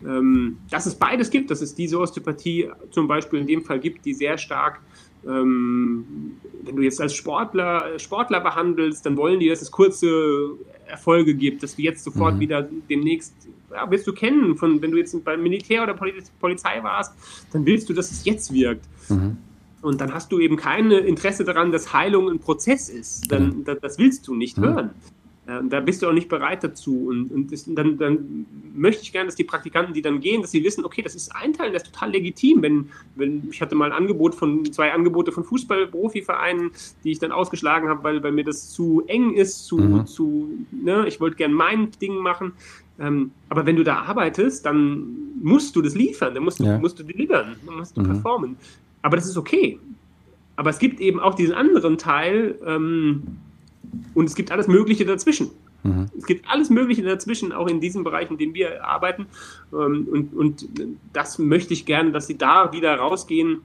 [0.04, 4.04] ähm, dass es beides gibt, dass es diese Osteopathie zum Beispiel in dem Fall gibt,
[4.04, 4.80] die sehr stark
[5.26, 10.56] ähm, wenn du jetzt als Sportler, Sportler behandelst, dann wollen die, dass es kurze
[10.86, 12.40] Erfolge gibt, dass du jetzt sofort mhm.
[12.40, 13.34] wieder demnächst,
[13.70, 15.94] ja, willst du kennen, von, wenn du jetzt beim Militär oder
[16.40, 17.14] Polizei warst,
[17.52, 18.84] dann willst du, dass es jetzt wirkt.
[19.08, 19.36] Mhm.
[19.80, 23.30] Und dann hast du eben kein Interesse daran, dass Heilung ein Prozess ist.
[23.32, 23.64] Dann, mhm.
[23.64, 24.64] das, das willst du nicht mhm.
[24.64, 24.90] hören.
[25.46, 27.08] Äh, da bist du auch nicht bereit dazu.
[27.08, 30.52] Und, und das, dann, dann, möchte ich gerne, dass die Praktikanten, die dann gehen, dass
[30.52, 32.62] sie wissen, okay, das ist ein Teil, das ist total legitim.
[32.62, 36.70] Wenn, wenn ich hatte mal ein Angebot von zwei Angebote von Fußball-Profivereinen,
[37.04, 40.06] die ich dann ausgeschlagen habe, weil, weil mir das zu eng ist, zu, mhm.
[40.06, 42.52] zu ne, ich wollte gerne mein Ding machen.
[42.98, 46.78] Ähm, aber wenn du da arbeitest, dann musst du das liefern, dann musst du, ja.
[46.78, 48.06] musst du delivern, dann musst du mhm.
[48.06, 48.56] performen.
[49.02, 49.78] Aber das ist okay.
[50.56, 53.22] Aber es gibt eben auch diesen anderen Teil, ähm,
[54.14, 55.50] und es gibt alles Mögliche dazwischen.
[55.82, 56.06] Mhm.
[56.16, 59.26] Es gibt alles Mögliche dazwischen, auch in diesen Bereichen, in denen wir arbeiten.
[59.72, 60.68] Ähm, und, und
[61.12, 63.62] das möchte ich gerne, dass Sie da wieder rausgehen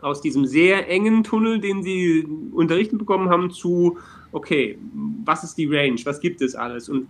[0.00, 3.98] aus diesem sehr engen Tunnel, den Sie unterrichtet bekommen haben, zu,
[4.32, 4.78] okay,
[5.24, 7.06] was ist die Range, was gibt es alles und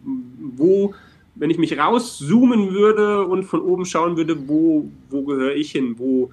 [0.56, 0.94] wo,
[1.34, 5.94] wenn ich mich rauszoomen würde und von oben schauen würde, wo, wo gehöre ich hin,
[5.98, 6.30] wo,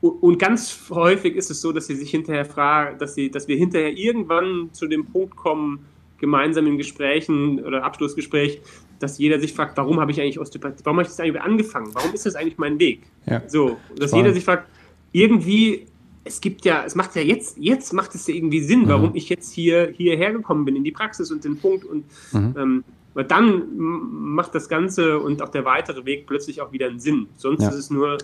[0.00, 3.56] und ganz häufig ist es so, dass sie sich hinterher fragen, dass, sie, dass wir
[3.56, 5.84] hinterher irgendwann zu dem Punkt kommen,
[6.18, 8.60] gemeinsam in Gesprächen oder Abschlussgespräch,
[9.00, 11.90] dass jeder sich fragt, warum habe ich eigentlich Osteopathie, warum habe ich das eigentlich angefangen,
[11.94, 13.02] warum ist das eigentlich mein Weg?
[13.26, 13.42] Ja.
[13.48, 14.26] So, dass Spannend.
[14.26, 14.68] jeder sich fragt,
[15.12, 15.86] irgendwie,
[16.24, 18.88] es gibt ja, es macht ja jetzt, jetzt macht es ja irgendwie Sinn, mhm.
[18.88, 22.54] warum ich jetzt hier hierher gekommen bin, in die Praxis und den Punkt und mhm.
[22.56, 22.84] ähm,
[23.14, 27.26] weil dann macht das Ganze und auch der weitere Weg plötzlich auch wieder einen Sinn.
[27.36, 27.68] Sonst ja.
[27.68, 28.18] ist es nur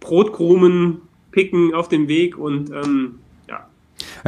[0.00, 3.20] Brotkrumen picken auf dem Weg und ähm,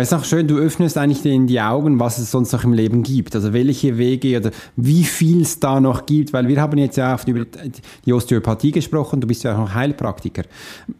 [0.00, 2.72] es ist auch schön, du öffnest eigentlich denen die Augen, was es sonst noch im
[2.72, 3.34] Leben gibt.
[3.34, 7.14] Also welche Wege oder wie viel es da noch gibt, weil wir haben jetzt ja
[7.14, 7.44] oft über
[8.04, 10.42] die Osteopathie gesprochen, du bist ja auch noch Heilpraktiker.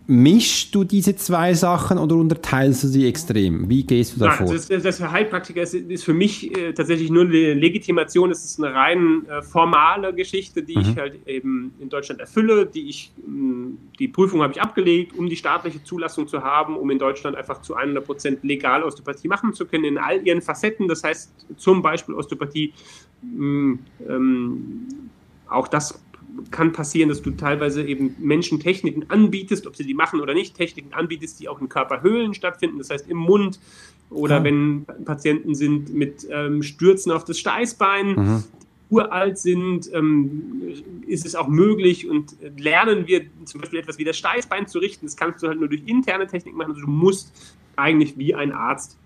[0.06, 3.68] Mischst du diese zwei Sachen oder unterteilst du sie extrem?
[3.68, 4.52] Wie gehst du da vor?
[4.52, 8.62] Das, das, für Heilpraktiker ist, ist für mich äh, tatsächlich nur eine Legitimation, es ist
[8.62, 10.82] eine rein äh, formale Geschichte, die mhm.
[10.82, 15.28] ich halt eben in Deutschland erfülle, die ich, mh, die Prüfung habe ich abgelegt, um
[15.28, 19.55] die staatliche Zulassung zu haben, um in Deutschland einfach zu 100 Prozent legal Osteopathie machen
[19.55, 20.88] zu können in all ihren Facetten.
[20.88, 22.72] Das heißt zum Beispiel Osteopathie,
[23.22, 23.74] mm,
[24.09, 24.87] ähm,
[25.48, 26.00] auch das
[26.50, 30.57] kann passieren, dass du teilweise eben Menschen Techniken anbietest, ob sie die machen oder nicht,
[30.57, 33.59] Techniken anbietest, die auch in Körperhöhlen stattfinden, das heißt im Mund
[34.11, 34.44] oder ja.
[34.44, 38.14] wenn Patienten sind mit ähm, Stürzen auf das Steißbein.
[38.14, 38.44] Mhm.
[38.90, 40.74] uralt sind, ähm,
[41.07, 45.07] ist es auch möglich und lernen wir zum Beispiel etwas wie das Steißbein zu richten.
[45.07, 46.70] Das kannst du halt nur durch interne Technik machen.
[46.70, 47.33] Also du musst
[47.80, 48.98] eigentlich wie ein Arzt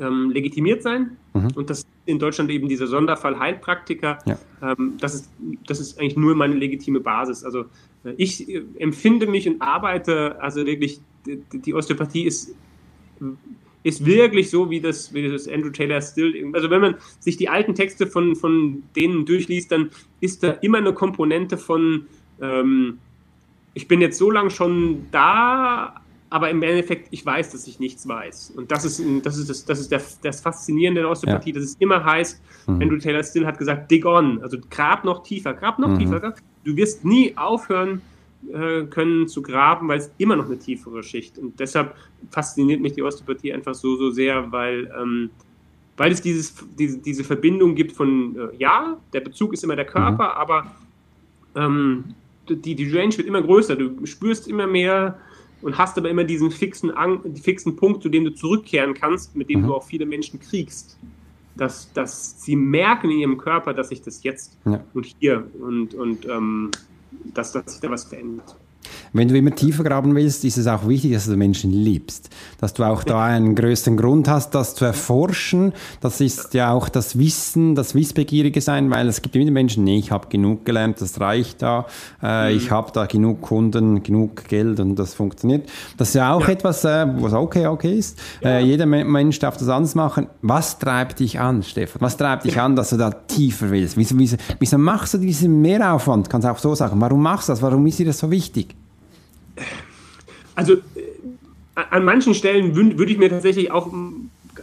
[0.00, 1.16] ähm, legitimiert sein.
[1.32, 1.48] Mhm.
[1.54, 4.18] Und das in Deutschland eben dieser Sonderfall Heilpraktiker.
[4.26, 4.38] Ja.
[4.62, 5.30] Ähm, das, ist,
[5.66, 7.44] das ist eigentlich nur meine legitime Basis.
[7.44, 7.66] Also
[8.04, 12.54] äh, ich äh, empfinde mich und arbeite, also wirklich, die, die Osteopathie ist
[13.84, 17.50] ist wirklich so, wie das, wie das Andrew Taylor Still, also wenn man sich die
[17.50, 19.90] alten Texte von, von denen durchliest, dann
[20.20, 22.06] ist da immer eine Komponente von,
[22.40, 22.98] ähm,
[23.74, 26.00] ich bin jetzt so lange schon da,
[26.34, 28.54] aber im Endeffekt, ich weiß, dass ich nichts weiß.
[28.56, 31.54] Und das ist, das ist, das, das, ist der, das Faszinierende der Osteopathie, ja.
[31.54, 32.82] dass es immer heißt, mhm.
[32.82, 35.98] Andrew Taylor Still hat gesagt, dig on, also grab noch tiefer, grab noch mhm.
[36.00, 36.34] tiefer.
[36.64, 38.02] Du wirst nie aufhören,
[38.52, 41.38] äh, können zu graben, weil es immer noch eine tiefere Schicht.
[41.38, 41.94] Und deshalb
[42.32, 45.30] fasziniert mich die Osteopathie einfach so, so sehr, weil, ähm,
[45.96, 49.86] weil es dieses, diese, diese Verbindung gibt von, äh, ja, der Bezug ist immer der
[49.86, 50.40] Körper, mhm.
[50.40, 50.74] aber
[51.54, 52.04] ähm,
[52.48, 53.76] die, die Range wird immer größer.
[53.76, 55.16] Du spürst immer mehr
[55.64, 56.92] und hast aber immer diesen fixen,
[57.42, 59.66] fixen Punkt, zu dem du zurückkehren kannst, mit dem mhm.
[59.68, 60.98] du auch viele Menschen kriegst.
[61.56, 64.84] Dass, dass sie merken in ihrem Körper, dass sich das jetzt ja.
[64.92, 66.70] und hier und, und ähm,
[67.32, 68.56] dass, dass sich da was verändert.
[69.12, 72.30] Wenn du immer tiefer graben willst, ist es auch wichtig, dass du Menschen liebst.
[72.60, 75.72] Dass du auch da einen größten Grund hast, das zu erforschen.
[76.00, 79.98] Das ist ja auch das Wissen, das Wissbegierige sein, weil es gibt immer Menschen, nee,
[79.98, 81.86] ich habe genug gelernt, das reicht da,
[82.22, 82.56] äh, mhm.
[82.56, 85.68] ich habe da genug Kunden, genug Geld und das funktioniert.
[85.96, 86.54] Das ist ja auch ja.
[86.54, 88.18] etwas, äh, was okay, okay ist.
[88.40, 88.58] Ja.
[88.58, 90.26] Äh, jeder Mensch darf das anders machen.
[90.42, 92.00] Was treibt dich an, Stefan?
[92.00, 93.96] Was treibt dich an, dass du da tiefer willst?
[93.96, 96.28] Wieso, wieso, wieso machst du diesen Mehraufwand?
[96.28, 97.00] Kannst du auch so sagen.
[97.00, 97.62] Warum machst du das?
[97.62, 98.73] Warum ist dir das so wichtig?
[100.54, 100.78] Also äh,
[101.74, 103.92] an manchen Stellen würde ich mir tatsächlich auch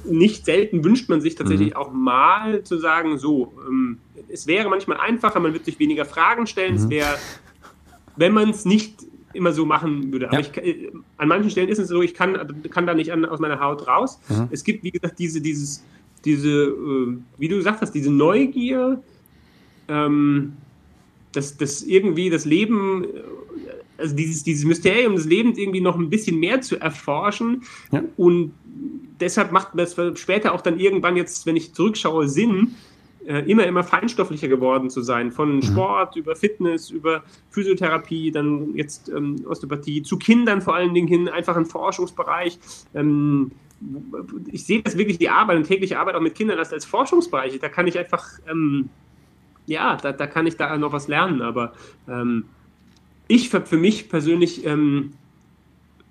[0.05, 1.75] nicht selten wünscht man sich tatsächlich mhm.
[1.75, 3.97] auch mal zu sagen, so, ähm,
[4.29, 6.79] es wäre manchmal einfacher, man würde sich weniger Fragen stellen, mhm.
[6.79, 7.15] es wäre,
[8.15, 10.27] wenn man es nicht immer so machen würde.
[10.27, 10.47] Aber ja.
[10.47, 13.39] ich, äh, an manchen Stellen ist es so, ich kann, kann da nicht an, aus
[13.39, 14.19] meiner Haut raus.
[14.29, 14.47] Mhm.
[14.51, 15.83] Es gibt, wie gesagt, diese, dieses,
[16.25, 19.01] diese, äh, wie du gesagt hast, diese Neugier,
[19.87, 20.53] ähm,
[21.33, 23.05] dass, dass irgendwie das Leben
[24.01, 27.63] also dieses, dieses Mysterium des Lebens irgendwie noch ein bisschen mehr zu erforschen.
[27.91, 28.03] Ja.
[28.17, 28.53] Und
[29.19, 32.75] deshalb macht das später auch dann irgendwann jetzt, wenn ich zurückschaue, Sinn,
[33.25, 35.31] äh, immer, immer feinstofflicher geworden zu sein.
[35.31, 35.61] Von mhm.
[35.61, 41.29] Sport über Fitness, über Physiotherapie, dann jetzt ähm, Osteopathie, zu Kindern vor allen Dingen hin,
[41.29, 42.59] einfach ein Forschungsbereich.
[42.95, 43.51] Ähm,
[44.51, 47.57] ich sehe das wirklich die Arbeit und tägliche Arbeit auch mit Kindern als, als Forschungsbereich.
[47.59, 48.89] Da kann ich einfach, ähm,
[49.65, 51.73] ja, da, da kann ich da noch was lernen, aber
[52.07, 52.45] ähm,
[53.31, 55.13] ich habe für mich persönlich ähm,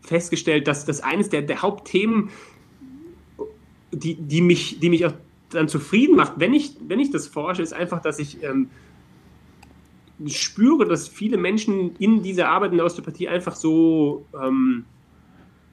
[0.00, 2.30] festgestellt, dass das eines der, der Hauptthemen,
[3.92, 5.12] die, die, mich, die mich auch
[5.50, 8.70] dann zufrieden macht, wenn ich, wenn ich das forsche, ist einfach, dass ich ähm,
[10.26, 14.84] spüre, dass viele Menschen in dieser Arbeit in der Osteopathie einfach so, ähm,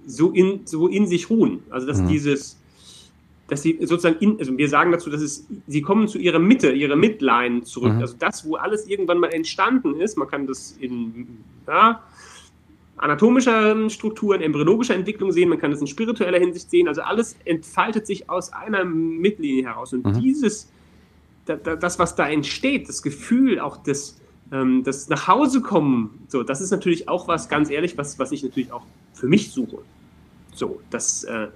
[0.06, 1.64] so, in, so in sich ruhen.
[1.70, 2.10] Also dass mhm.
[2.10, 2.57] dieses
[3.48, 6.72] dass sie sozusagen, in, also wir sagen dazu, dass es, sie kommen zu ihrer Mitte,
[6.72, 7.94] ihrer Midline zurück.
[7.94, 8.02] Mhm.
[8.02, 12.04] Also das, wo alles irgendwann mal entstanden ist, man kann das in ja,
[12.98, 17.38] anatomischer Struktur, in embryologischer Entwicklung sehen, man kann das in spiritueller Hinsicht sehen, also alles
[17.46, 19.94] entfaltet sich aus einer Mittellinie heraus.
[19.94, 20.20] Und mhm.
[20.20, 20.70] dieses,
[21.46, 24.20] das, was da entsteht, das Gefühl, auch das,
[24.52, 28.34] ähm, das nach Hause kommen, so, das ist natürlich auch was, ganz ehrlich, was, was
[28.34, 28.84] ich natürlich auch
[29.14, 29.78] für mich suche.
[30.54, 31.48] So, das, äh,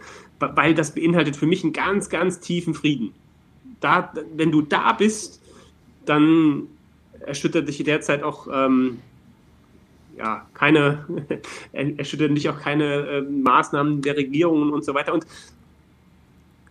[0.41, 3.13] weil das beinhaltet für mich einen ganz, ganz tiefen Frieden.
[3.79, 5.41] Da, wenn du da bist,
[6.05, 6.67] dann
[7.19, 8.99] erschüttert dich derzeit auch ähm,
[10.17, 11.05] ja, keine,
[11.71, 15.25] erschüttern dich auch keine äh, Maßnahmen der Regierungen und so weiter und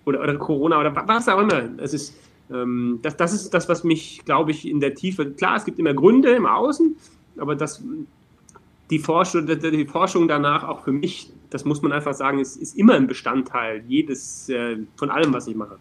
[0.05, 1.69] oder, oder Corona oder was auch immer.
[1.79, 2.17] Es ist,
[2.51, 5.79] ähm, das, das ist das, was mich, glaube ich, in der Tiefe, klar, es gibt
[5.79, 6.97] immer Gründe im Außen,
[7.37, 7.83] aber das,
[8.91, 12.77] die Forschung, die Forschung danach auch für mich das muss man einfach sagen, ist, ist
[12.77, 15.79] immer ein Bestandteil jedes, äh, von allem, was ich mache.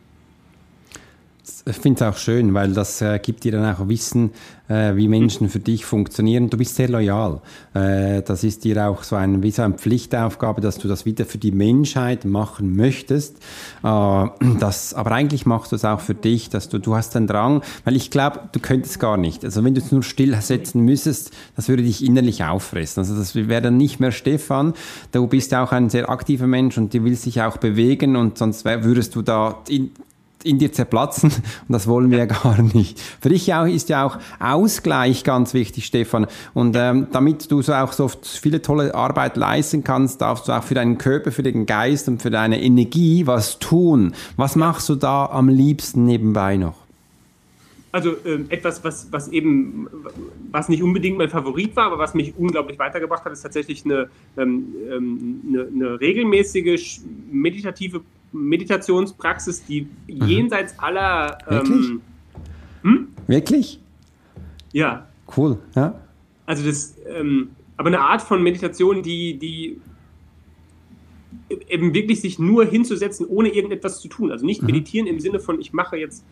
[1.65, 4.31] Ich finde es auch schön, weil das äh, gibt dir dann auch Wissen,
[4.69, 6.49] äh, wie Menschen für dich funktionieren.
[6.49, 7.41] Du bist sehr loyal.
[7.73, 11.25] Äh, das ist dir auch so ein, wie so eine Pflichtaufgabe, dass du das wieder
[11.25, 13.37] für die Menschheit machen möchtest.
[13.83, 14.25] Äh,
[14.59, 17.61] das, aber eigentlich machst du es auch für dich, dass du, du hast einen Drang,
[17.83, 19.43] weil ich glaube, du könntest gar nicht.
[19.43, 23.01] Also wenn du es nur stillsetzen müsstest, das würde dich innerlich auffressen.
[23.01, 24.73] Also das wäre dann nicht mehr Stefan.
[25.11, 28.65] Du bist auch ein sehr aktiver Mensch und du willst dich auch bewegen und sonst
[28.65, 29.91] würdest du da in,
[30.43, 31.31] in dir zerplatzen
[31.67, 32.99] und das wollen wir ja gar nicht.
[32.99, 36.27] Für dich auch ist ja auch Ausgleich ganz wichtig, Stefan.
[36.53, 40.63] Und ähm, damit du so auch so viele tolle Arbeit leisten kannst, darfst du auch
[40.63, 44.13] für deinen Körper, für den Geist und für deine Energie was tun.
[44.37, 46.89] Was machst du da am liebsten nebenbei noch?
[47.91, 49.87] also äh, etwas, was, was eben,
[50.51, 54.09] was nicht unbedingt mein Favorit war, aber was mich unglaublich weitergebracht hat, ist tatsächlich eine,
[54.37, 57.01] ähm, ähm eine, eine regelmäßige
[57.31, 58.01] meditative
[58.31, 60.25] Meditationspraxis, die mhm.
[60.27, 61.37] jenseits aller.
[61.47, 61.89] Wirklich?
[61.89, 62.01] Ähm,
[62.83, 63.07] hm?
[63.27, 63.79] Wirklich?
[64.71, 65.07] Ja.
[65.35, 65.99] Cool, ja.
[66.45, 69.79] Also das, ähm, aber eine Art von Meditation, die, die
[71.69, 74.31] eben wirklich sich nur hinzusetzen, ohne irgendetwas zu tun.
[74.31, 74.67] Also nicht mhm.
[74.67, 76.23] meditieren im Sinne von, ich mache jetzt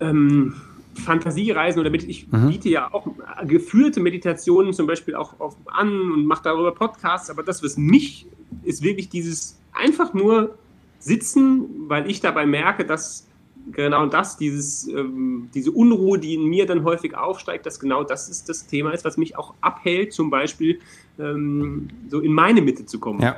[0.00, 0.54] ähm,
[0.94, 2.48] Fantasiereisen oder ich mhm.
[2.48, 3.06] biete ja auch
[3.46, 8.26] geführte Meditationen zum Beispiel auch auf, an und mache darüber Podcasts, aber das, was mich
[8.64, 10.56] ist wirklich dieses einfach nur
[10.98, 13.26] sitzen, weil ich dabei merke, dass
[13.72, 18.28] genau das, dieses, ähm, diese Unruhe, die in mir dann häufig aufsteigt, dass genau das
[18.28, 20.80] ist das Thema ist, was mich auch abhält, zum Beispiel
[21.18, 23.20] ähm, so in meine Mitte zu kommen.
[23.20, 23.36] Ja.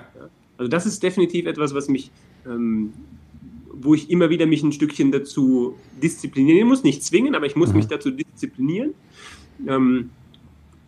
[0.56, 2.10] Also das ist definitiv etwas, was mich,
[2.46, 2.92] ähm,
[3.72, 7.70] wo ich immer wieder mich ein Stückchen dazu disziplinieren muss, nicht zwingen, aber ich muss
[7.70, 7.76] mhm.
[7.76, 8.94] mich dazu disziplinieren.
[9.66, 10.10] Ähm,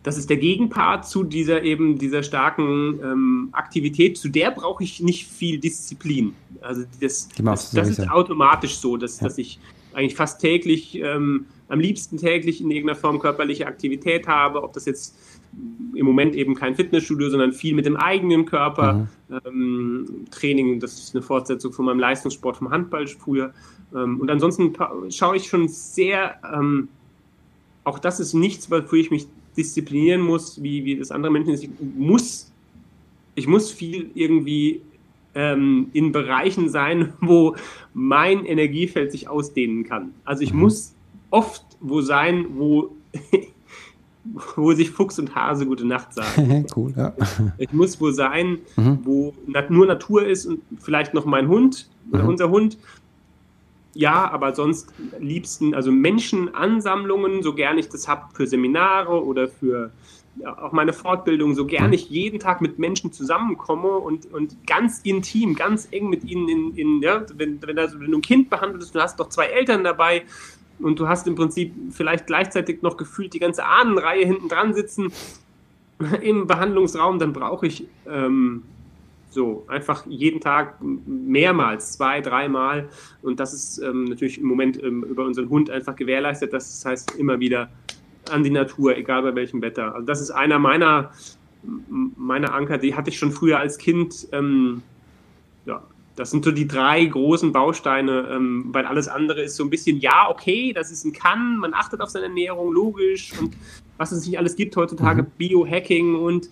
[0.03, 4.17] das ist der Gegenpart zu dieser eben dieser starken ähm, Aktivität.
[4.17, 6.33] Zu der brauche ich nicht viel Disziplin.
[6.61, 9.27] Also das, das, das ist automatisch so, dass, ja.
[9.27, 9.59] dass ich
[9.93, 14.85] eigentlich fast täglich, ähm, am liebsten täglich in irgendeiner Form körperliche Aktivität habe, ob das
[14.85, 15.15] jetzt
[15.95, 19.07] im Moment eben kein Fitnessstudio, sondern viel mit dem eigenen Körper.
[19.29, 19.39] Mhm.
[19.45, 23.53] Ähm, Training, das ist eine Fortsetzung von meinem Leistungssport vom Handball früher.
[23.95, 24.73] Ähm, und ansonsten
[25.09, 26.89] schaue ich schon sehr, ähm,
[27.83, 29.27] auch das ist nichts, wofür ich mich
[29.57, 31.63] disziplinieren muss, wie, wie das andere Menschen ist.
[31.63, 32.51] Ich muss,
[33.35, 34.81] ich muss viel irgendwie
[35.35, 37.55] ähm, in Bereichen sein, wo
[37.93, 40.13] mein Energiefeld sich ausdehnen kann.
[40.25, 40.61] Also ich mhm.
[40.61, 40.93] muss
[41.29, 42.95] oft wo sein, wo,
[44.55, 46.65] wo sich Fuchs und Hase gute Nacht sagen.
[46.75, 47.13] cool, ja.
[47.57, 48.99] Ich muss wo sein, mhm.
[49.03, 49.33] wo
[49.69, 52.29] nur Natur ist und vielleicht noch mein Hund oder mhm.
[52.29, 52.77] unser Hund
[53.93, 59.91] ja, aber sonst liebsten, also Menschenansammlungen, so gern ich das habe für Seminare oder für
[60.37, 64.99] ja, auch meine Fortbildung, so gern ich jeden Tag mit Menschen zusammenkomme und, und ganz
[65.03, 68.49] intim, ganz eng mit ihnen in, in ja, wenn, wenn, also, wenn du ein Kind
[68.49, 70.23] behandelst, du hast doch zwei Eltern dabei
[70.79, 75.11] und du hast im Prinzip vielleicht gleichzeitig noch gefühlt die ganze Ahnenreihe hinten dran sitzen
[76.21, 78.63] im Behandlungsraum, dann brauche ich ähm,
[79.33, 82.89] so, einfach jeden Tag mehrmals, zwei, dreimal.
[83.21, 86.53] Und das ist ähm, natürlich im Moment ähm, über unseren Hund einfach gewährleistet.
[86.53, 87.69] Das heißt immer wieder
[88.31, 89.95] an die Natur, egal bei welchem Wetter.
[89.95, 91.11] Also das ist einer meiner,
[91.63, 94.27] meiner Anker, die hatte ich schon früher als Kind.
[94.31, 94.81] Ähm,
[95.65, 95.83] ja,
[96.15, 99.99] das sind so die drei großen Bausteine, ähm, weil alles andere ist so ein bisschen,
[99.99, 103.55] ja, okay, das ist ein Kann, man achtet auf seine Ernährung, logisch und
[103.97, 105.27] was es nicht alles gibt heutzutage, mhm.
[105.37, 106.49] Biohacking und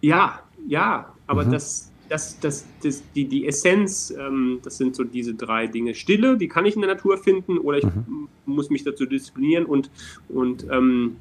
[0.00, 1.52] ja, ja, aber mhm.
[1.52, 5.94] das, das, das, das, die, die Essenz, ähm, das sind so diese drei Dinge.
[5.94, 8.28] Stille, die kann ich in der Natur finden oder ich mhm.
[8.46, 9.90] muss mich dazu disziplinieren und,
[10.28, 11.16] und ähm,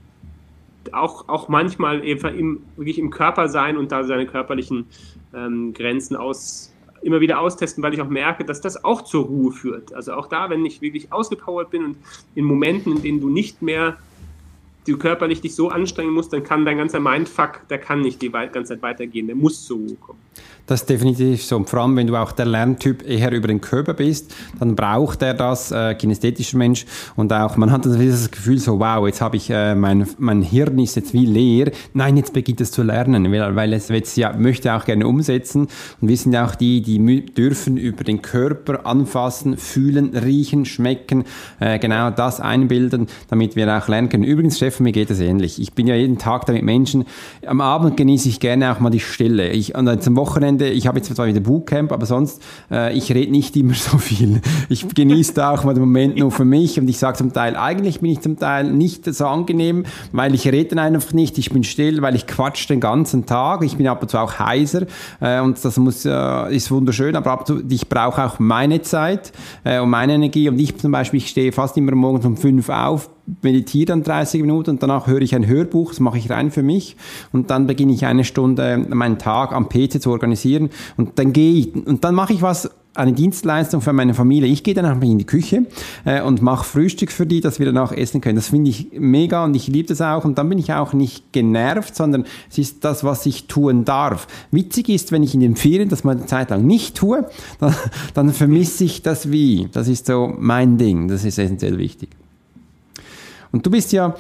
[0.91, 4.85] auch, auch manchmal eben im, wirklich im Körper sein und da seine körperlichen
[5.33, 9.51] ähm, Grenzen aus, immer wieder austesten, weil ich auch merke, dass das auch zur Ruhe
[9.51, 9.93] führt.
[9.93, 11.97] Also auch da, wenn ich wirklich ausgepowert bin und
[12.35, 13.97] in Momenten, in denen du nicht mehr
[14.85, 18.29] du körperlich dich so anstrengen musst, dann kann dein ganzer Mindfuck, der kann nicht die
[18.29, 20.19] ganze Zeit weitergehen, der muss zur Ruhe kommen.
[20.67, 21.57] Das ist definitiv so.
[21.57, 25.21] Und vor allem, wenn du auch der Lerntyp eher über den Körper bist, dann braucht
[25.21, 26.85] er das, äh, kinästhetischer Mensch.
[27.15, 30.79] Und auch, man hat das Gefühl so, wow, jetzt habe ich, äh, mein, mein Hirn
[30.79, 31.71] ist jetzt wie leer.
[31.93, 35.67] Nein, jetzt beginnt es zu lernen, weil, weil es jetzt ja, möchte auch gerne umsetzen.
[36.01, 41.25] Und wir sind ja auch die, die dürfen über den Körper anfassen, fühlen, riechen, schmecken,
[41.59, 44.23] äh, genau das einbilden, damit wir auch lernen können.
[44.23, 45.61] Übrigens, Steffen, mir geht es ähnlich.
[45.61, 47.05] Ich bin ja jeden Tag da mit Menschen.
[47.45, 49.51] Am Abend genieße ich gerne auch mal die Stille.
[49.51, 52.41] Ich, und zum Wochenende Wochenende, ich habe jetzt zwar wieder Bootcamp, aber sonst,
[52.71, 54.41] äh, ich rede nicht immer so viel.
[54.69, 57.55] Ich genieße da auch mal den Moment nur für mich und ich sage zum Teil,
[57.55, 61.63] eigentlich bin ich zum Teil nicht so angenehm, weil ich rede einfach nicht, ich bin
[61.63, 64.85] still, weil ich quatsch den ganzen Tag, ich bin ab und zu auch heiser
[65.19, 68.81] äh, und das muss, äh, ist wunderschön, aber ab und zu, ich brauche auch meine
[68.81, 69.31] Zeit
[69.63, 70.49] äh, und meine Energie.
[70.49, 73.09] Und ich zum Beispiel, ich stehe fast immer morgens um fünf auf,
[73.41, 76.63] meditiere dann 30 Minuten und danach höre ich ein Hörbuch, das mache ich rein für
[76.63, 76.95] mich
[77.31, 81.53] und dann beginne ich eine Stunde meinen Tag am PC zu organisieren und dann gehe
[81.53, 84.49] ich und dann mache ich was eine Dienstleistung für meine Familie.
[84.49, 85.65] Ich gehe dann einfach in die Küche
[86.05, 88.37] äh, und mache Frühstück für die, dass wir danach essen können.
[88.37, 90.25] Das finde ich mega und ich liebe das auch.
[90.25, 94.27] Und dann bin ich auch nicht genervt, sondern es ist das, was ich tun darf.
[94.51, 97.25] Witzig ist, wenn ich in den Ferien das mal eine Zeit lang nicht tue,
[97.59, 97.75] dann,
[98.13, 99.67] dann vermisse ich das wie.
[99.71, 101.07] Das ist so mein Ding.
[101.07, 102.09] Das ist essentiell wichtig.
[103.55, 104.13] Und du bist ja,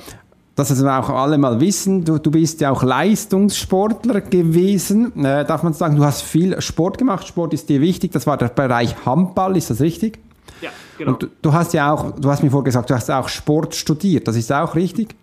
[0.55, 5.11] das also auch alle mal wissen, du, du bist ja auch Leistungssportler gewesen.
[5.25, 7.27] Äh, darf man sagen, du hast viel Sport gemacht.
[7.27, 8.13] Sport ist dir wichtig.
[8.13, 10.19] Das war der Bereich Handball, ist das richtig?
[10.61, 11.11] Ja, genau.
[11.11, 13.75] Und du, du hast ja auch, du hast mir vorher gesagt, du hast auch Sport
[13.75, 15.15] studiert, das ist auch richtig?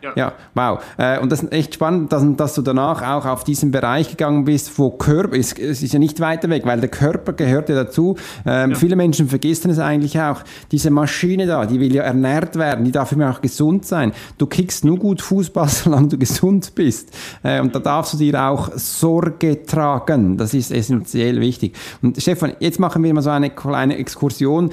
[0.00, 0.12] Ja.
[0.14, 0.82] ja, wow.
[0.96, 4.44] Äh, und das ist echt spannend, dass, dass, du danach auch auf diesen Bereich gegangen
[4.44, 7.74] bist, wo Körper, ist, es ist ja nicht weiter weg, weil der Körper gehört ja
[7.74, 8.16] dazu.
[8.46, 8.76] Ähm, ja.
[8.76, 10.42] Viele Menschen vergessen es eigentlich auch.
[10.70, 14.12] Diese Maschine da, die will ja ernährt werden, die darf immer auch gesund sein.
[14.38, 17.16] Du kickst nur gut Fußball, solange du gesund bist.
[17.42, 20.36] Äh, und da darfst du dir auch Sorge tragen.
[20.36, 21.74] Das ist essentiell wichtig.
[22.02, 24.70] Und Stefan, jetzt machen wir mal so eine kleine Exkursion.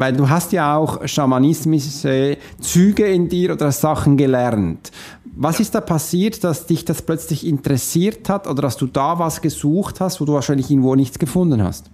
[0.00, 4.90] Weil du hast ja auch schamanismische Züge in dir oder Sachen gelernt.
[5.36, 9.42] Was ist da passiert, dass dich das plötzlich interessiert hat oder dass du da was
[9.42, 11.90] gesucht hast, wo du wahrscheinlich irgendwo nichts gefunden hast?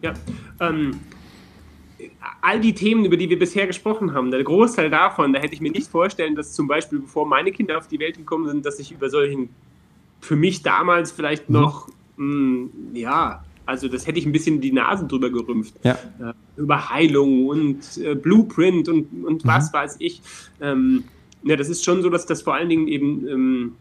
[0.00, 0.14] Ja,
[0.60, 1.00] ähm,
[2.40, 5.60] all die Themen, über die wir bisher gesprochen haben, der Großteil davon, da hätte ich
[5.60, 8.78] mir nicht vorstellen, dass zum Beispiel, bevor meine Kinder auf die Welt gekommen sind, dass
[8.78, 9.50] ich über solchen,
[10.22, 11.60] für mich damals vielleicht mhm.
[11.60, 12.70] noch, mhm.
[12.94, 15.74] mh, ja, also das hätte ich ein bisschen die Nasen drüber gerümpft.
[15.82, 15.92] Ja.
[16.20, 19.48] Äh, über Heilung und äh, Blueprint und, und mhm.
[19.48, 20.20] was weiß ich.
[20.60, 21.04] Ähm,
[21.44, 23.72] ja, das ist schon so, dass das vor allen Dingen eben ähm,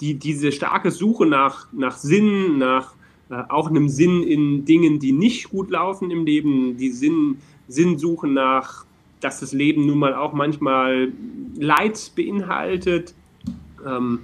[0.00, 2.94] die, diese starke Suche nach, nach Sinn, nach
[3.30, 8.28] äh, auch einem Sinn in Dingen, die nicht gut laufen im Leben, die Sinn, Sinnsuche
[8.28, 8.84] nach,
[9.20, 11.12] dass das Leben nun mal auch manchmal
[11.56, 13.14] Leid beinhaltet.
[13.86, 14.20] Ähm,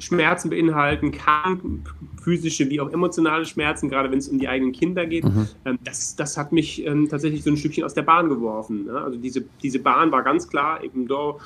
[0.00, 1.84] Schmerzen beinhalten kann,
[2.22, 5.24] physische wie auch emotionale Schmerzen, gerade wenn es um die eigenen Kinder geht.
[5.24, 5.48] Mhm.
[5.64, 8.86] Ähm, das, das hat mich ähm, tatsächlich so ein Stückchen aus der Bahn geworfen.
[8.86, 9.00] Ne?
[9.00, 11.36] Also diese, diese Bahn war ganz klar eben da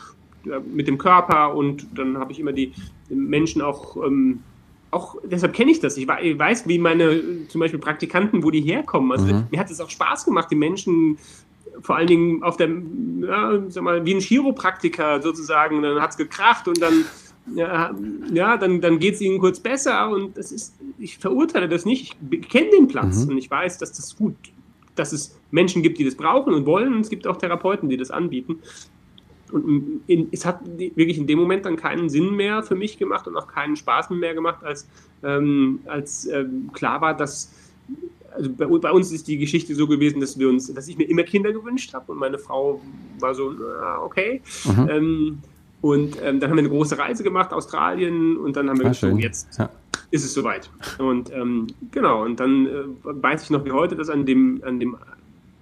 [0.46, 2.72] äh, mit dem Körper und dann habe ich immer die
[3.08, 4.40] Menschen auch ähm,
[4.90, 5.96] auch deshalb kenne ich das.
[5.96, 9.10] Ich weiß, wie meine zum Beispiel Praktikanten, wo die herkommen.
[9.10, 9.48] Also mhm.
[9.50, 11.18] mir hat es auch Spaß gemacht, die Menschen
[11.80, 12.68] vor allen Dingen auf der,
[13.20, 17.04] ja, sag mal, wie ein Chiropraktiker sozusagen, dann hat es gekracht und dann
[17.54, 17.94] ja,
[18.32, 22.16] ja dann, dann geht es ihnen kurz besser und das ist, ich verurteile das nicht.
[22.30, 23.32] Ich kenne den Platz mhm.
[23.32, 24.34] und ich weiß, dass das gut,
[24.94, 27.96] dass es Menschen gibt, die das brauchen und wollen und es gibt auch Therapeuten, die
[27.96, 28.60] das anbieten.
[29.52, 33.28] Und in, es hat wirklich in dem Moment dann keinen Sinn mehr für mich gemacht
[33.28, 34.88] und auch keinen Spaß mehr gemacht, als,
[35.22, 37.52] ähm, als ähm, klar war, dass
[38.34, 41.04] also bei, bei, uns ist die Geschichte so gewesen, dass wir uns, dass ich mir
[41.04, 42.80] immer Kinder gewünscht habe und meine Frau
[43.20, 43.54] war so,
[44.02, 44.42] okay.
[44.64, 44.88] Mhm.
[44.90, 45.38] Ähm,
[45.84, 49.18] und ähm, dann haben wir eine große Reise gemacht, Australien, und dann haben wir gesagt,
[49.18, 49.68] jetzt ja.
[50.10, 50.70] ist es soweit.
[50.96, 52.70] Und ähm, genau, und dann äh,
[53.04, 54.96] weiß ich noch wie heute, dass an dem, an dem,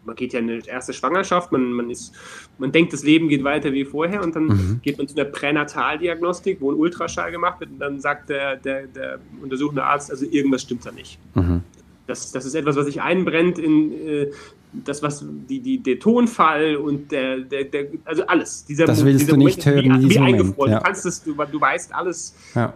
[0.05, 2.15] man geht ja in eine erste Schwangerschaft, man, man ist,
[2.59, 4.81] man denkt, das Leben geht weiter wie vorher und dann mhm.
[4.81, 8.87] geht man zu einer Pränataldiagnostik, wo ein Ultraschall gemacht wird und dann sagt der, der,
[8.87, 11.19] der untersuchende Arzt, also irgendwas stimmt da nicht.
[11.35, 11.63] Mhm.
[12.07, 14.31] Das, das ist etwas, was sich einbrennt in, äh,
[14.73, 18.65] das, was die, die, der Tonfall und der, der, der also alles.
[18.65, 20.03] Dieser, das willst dieser du Moment nicht hören.
[20.03, 20.73] Wie, wie eingefroren.
[20.73, 20.79] Ja.
[20.79, 22.73] Du kannst es, du, du weißt alles ja.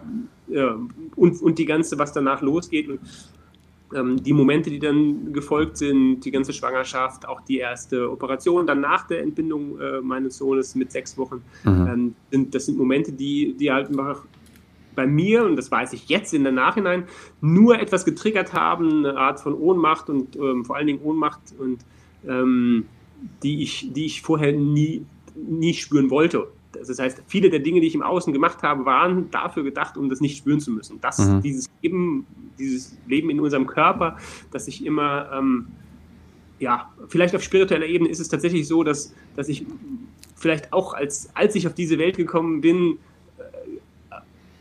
[0.49, 0.79] Ja,
[1.17, 2.89] und, und die ganze, was danach losgeht.
[2.89, 3.01] Und,
[3.95, 8.81] ähm, die Momente, die dann gefolgt sind, die ganze Schwangerschaft, auch die erste Operation, dann
[8.81, 11.87] nach der Entbindung äh, meines Sohnes mit sechs Wochen, mhm.
[11.87, 14.25] ähm, sind, das sind Momente, die, die halt einfach
[14.97, 17.05] bei mir, und das weiß ich jetzt in der Nachhinein,
[17.41, 21.85] nur etwas getriggert haben, eine Art von Ohnmacht und ähm, vor allen Dingen Ohnmacht und
[22.27, 22.87] ähm,
[23.43, 26.49] die, ich, die ich vorher nie, nie spüren wollte.
[26.73, 30.09] Das heißt, viele der Dinge, die ich im Außen gemacht habe, waren dafür gedacht, um
[30.09, 31.01] das nicht spüren zu müssen.
[31.01, 31.41] Das, mhm.
[31.41, 32.27] dieses, Leben,
[32.59, 34.17] dieses Leben in unserem Körper,
[34.51, 35.69] dass ich immer, ähm,
[36.59, 39.65] ja, vielleicht auf spiritueller Ebene ist es tatsächlich so, dass, dass ich
[40.35, 42.99] vielleicht auch als, als ich auf diese Welt gekommen bin,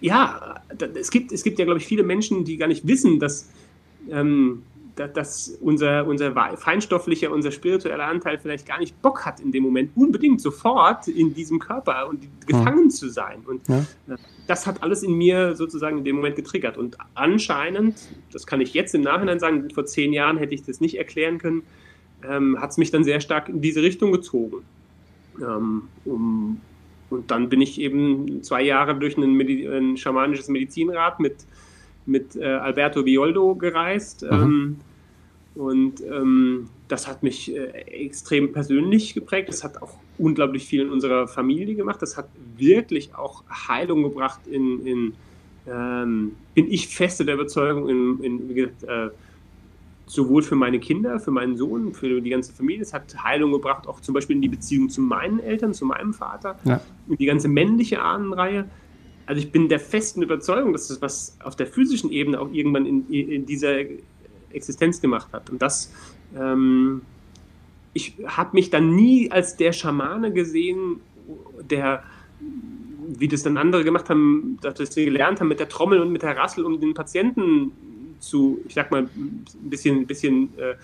[0.01, 0.61] ja,
[0.95, 3.49] es gibt, es gibt ja, glaube ich, viele Menschen, die gar nicht wissen, dass,
[4.09, 4.63] ähm,
[4.95, 9.91] dass unser, unser feinstofflicher, unser spiritueller Anteil vielleicht gar nicht Bock hat, in dem Moment
[9.95, 12.89] unbedingt sofort in diesem Körper und gefangen ja.
[12.89, 13.43] zu sein.
[13.45, 13.79] Und ja.
[14.07, 14.17] Äh,
[14.47, 16.77] das hat alles in mir sozusagen in dem Moment getriggert.
[16.77, 17.97] Und anscheinend,
[18.31, 21.39] das kann ich jetzt im Nachhinein sagen, vor zehn Jahren hätte ich das nicht erklären
[21.39, 21.63] können,
[22.23, 24.57] ähm, hat es mich dann sehr stark in diese Richtung gezogen.
[25.41, 26.61] Ähm, um
[27.15, 31.35] und dann bin ich eben zwei Jahre durch ein, Medi ein schamanisches Medizinrat mit,
[32.05, 34.23] mit äh, Alberto Violdo gereist.
[34.23, 34.29] Mhm.
[34.31, 34.75] Ähm,
[35.55, 39.49] und ähm, das hat mich äh, extrem persönlich geprägt.
[39.49, 42.01] Das hat auch unglaublich viel in unserer Familie gemacht.
[42.01, 45.13] Das hat wirklich auch Heilung gebracht in, in
[45.67, 49.09] ähm, bin ich feste der Überzeugung, in, in wie gesagt, äh,
[50.05, 52.81] sowohl für meine Kinder, für meinen Sohn, für die ganze Familie.
[52.81, 56.13] Es hat Heilung gebracht, auch zum Beispiel in die Beziehung zu meinen Eltern, zu meinem
[56.13, 56.79] Vater, ja.
[57.07, 58.69] die ganze männliche Ahnenreihe.
[59.25, 62.85] Also ich bin der festen Überzeugung, dass das was auf der physischen Ebene auch irgendwann
[62.85, 63.77] in, in dieser
[64.51, 65.49] Existenz gemacht hat.
[65.49, 65.91] Und das,
[66.37, 67.01] ähm,
[67.93, 71.01] ich habe mich dann nie als der Schamane gesehen,
[71.69, 72.03] der
[73.07, 76.23] wie das dann andere gemacht haben, dass sie gelernt haben mit der Trommel und mit
[76.23, 77.71] der Rassel, um den Patienten
[78.25, 80.75] zu, ich sag mal, ein bisschen, ein bisschen äh,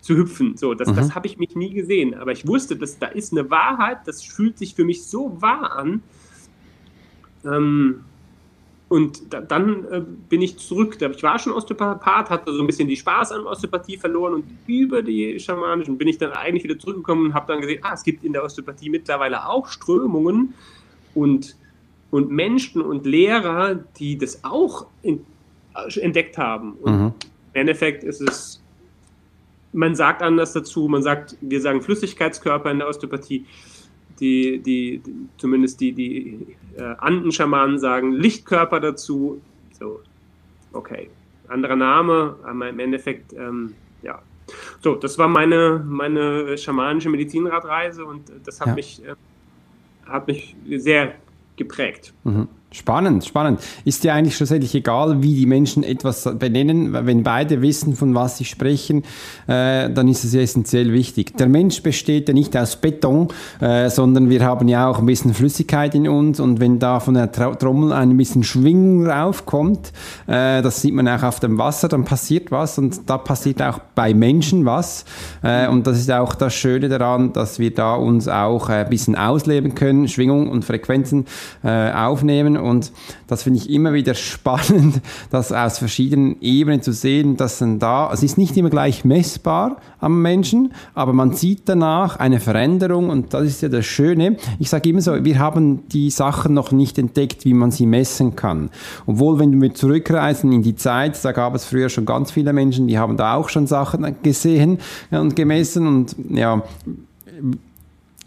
[0.00, 0.56] zu hüpfen.
[0.56, 0.96] So, das, mhm.
[0.96, 2.14] das habe ich mich nie gesehen.
[2.14, 5.76] Aber ich wusste, dass da ist eine Wahrheit, das fühlt sich für mich so wahr
[5.76, 6.02] an.
[7.44, 8.04] Ähm,
[8.88, 10.96] und da, dann äh, bin ich zurück.
[11.00, 15.02] Ich war schon Osteopath, hatte so ein bisschen die Spaß an Osteopathie verloren und über
[15.02, 18.24] die schamanischen bin ich dann eigentlich wieder zurückgekommen und habe dann gesehen, ah, es gibt
[18.24, 20.54] in der Osteopathie mittlerweile auch Strömungen
[21.14, 21.56] und,
[22.10, 25.26] und Menschen und Lehrer, die das auch in,
[26.00, 26.72] entdeckt haben.
[26.74, 27.12] Und mhm.
[27.54, 28.62] im Endeffekt ist es,
[29.72, 33.46] man sagt anders dazu, man sagt, wir sagen Flüssigkeitskörper in der Osteopathie
[34.20, 39.40] die, die, die zumindest die, die äh, Andenschamanen sagen Lichtkörper dazu.
[39.78, 40.00] So,
[40.72, 41.10] okay.
[41.48, 44.20] Anderer Name, aber im Endeffekt, ähm, ja.
[44.80, 48.74] So, das war meine, meine schamanische Medizinradreise und das hat, ja.
[48.74, 49.14] mich, äh,
[50.06, 51.14] hat mich sehr
[51.56, 52.12] geprägt.
[52.24, 52.48] Mhm.
[52.70, 53.60] Spannend, spannend.
[53.86, 56.92] Ist dir eigentlich schlussendlich egal, wie die Menschen etwas benennen?
[56.92, 59.04] Wenn beide wissen, von was sie sprechen,
[59.46, 61.34] äh, dann ist es ja essentiell wichtig.
[61.38, 63.28] Der Mensch besteht ja nicht aus Beton,
[63.60, 67.14] äh, sondern wir haben ja auch ein bisschen Flüssigkeit in uns und wenn da von
[67.14, 69.94] der Trommel ein bisschen Schwingung raufkommt,
[70.26, 73.78] äh, das sieht man auch auf dem Wasser, dann passiert was und da passiert auch
[73.94, 75.06] bei Menschen was.
[75.42, 79.16] Äh, und das ist auch das Schöne daran, dass wir da uns auch ein bisschen
[79.16, 81.24] ausleben können, Schwingung und Frequenzen
[81.64, 82.92] äh, aufnehmen und
[83.26, 85.00] das finde ich immer wieder spannend,
[85.30, 89.76] das aus verschiedenen Ebenen zu sehen, dass dann da, es ist nicht immer gleich messbar
[90.00, 94.36] am Menschen, aber man sieht danach eine Veränderung und das ist ja das Schöne.
[94.58, 98.36] Ich sage immer so, wir haben die Sachen noch nicht entdeckt, wie man sie messen
[98.36, 98.70] kann.
[99.06, 102.88] Obwohl, wenn wir zurückreisen in die Zeit, da gab es früher schon ganz viele Menschen,
[102.88, 104.78] die haben da auch schon Sachen gesehen
[105.10, 106.62] und gemessen und ja,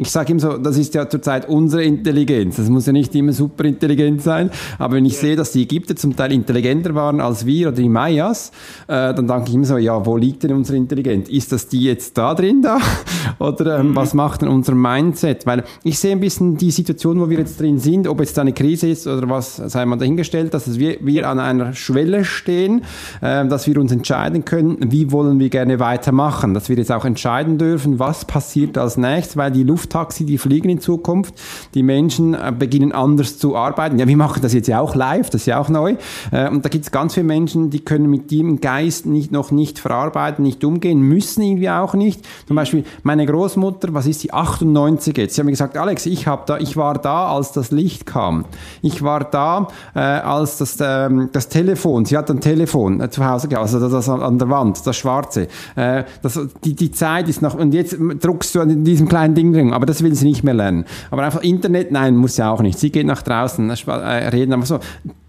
[0.01, 2.55] ich sage ihm so, das ist ja zurzeit unsere Intelligenz.
[2.55, 4.49] Das muss ja nicht immer super intelligent sein.
[4.79, 5.19] Aber wenn ich ja.
[5.19, 8.51] sehe, dass die Ägypter zum Teil intelligenter waren als wir oder die Mayas,
[8.87, 11.29] äh, dann denke ich immer so, ja, wo liegt denn unsere Intelligenz?
[11.29, 12.79] Ist das die jetzt da drin da?
[13.39, 13.95] Oder ähm, mhm.
[13.95, 15.45] was macht denn unser Mindset?
[15.45, 18.53] Weil ich sehe ein bisschen die Situation, wo wir jetzt drin sind, ob jetzt eine
[18.53, 22.83] Krise ist oder was, sei mal dahingestellt, dass wir, wir an einer Schwelle stehen,
[23.21, 26.55] äh, dass wir uns entscheiden können, wie wollen wir gerne weitermachen.
[26.55, 30.37] Dass wir jetzt auch entscheiden dürfen, was passiert als nächstes, weil die Luft Lufttaxi, die
[30.37, 31.33] fliegen in Zukunft.
[31.73, 33.99] Die Menschen äh, beginnen anders zu arbeiten.
[33.99, 35.95] Ja, wir machen das jetzt ja auch live, das ist ja auch neu.
[36.31, 39.51] Äh, und da gibt es ganz viele Menschen, die können mit dem Geist nicht, noch
[39.51, 42.25] nicht verarbeiten, nicht umgehen, müssen irgendwie auch nicht.
[42.47, 45.35] Zum Beispiel meine Großmutter, was ist sie, 98 jetzt.
[45.35, 48.45] Sie haben gesagt, Alex, ich, hab da, ich war da, als das Licht kam.
[48.81, 53.25] Ich war da, äh, als das, ähm, das Telefon, sie hat ein Telefon äh, zu
[53.25, 55.47] Hause gehabt, also das, das an der Wand, das schwarze.
[55.75, 59.51] Äh, das, die, die Zeit ist noch, und jetzt druckst du an diesem kleinen Ding
[59.51, 60.85] drin aber das will sie nicht mehr lernen.
[61.09, 62.79] Aber einfach Internet, nein, muss sie auch nicht.
[62.79, 63.93] Sie geht nach draußen, äh,
[64.29, 64.79] reden einfach so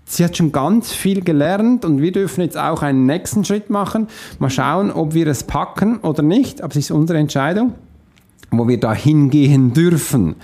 [0.05, 4.09] sie hat schon ganz viel gelernt und wir dürfen jetzt auch einen nächsten Schritt machen.
[4.38, 7.74] Mal schauen, ob wir es packen oder nicht, aber es ist unsere Entscheidung,
[8.51, 10.36] wo wir da hingehen dürfen.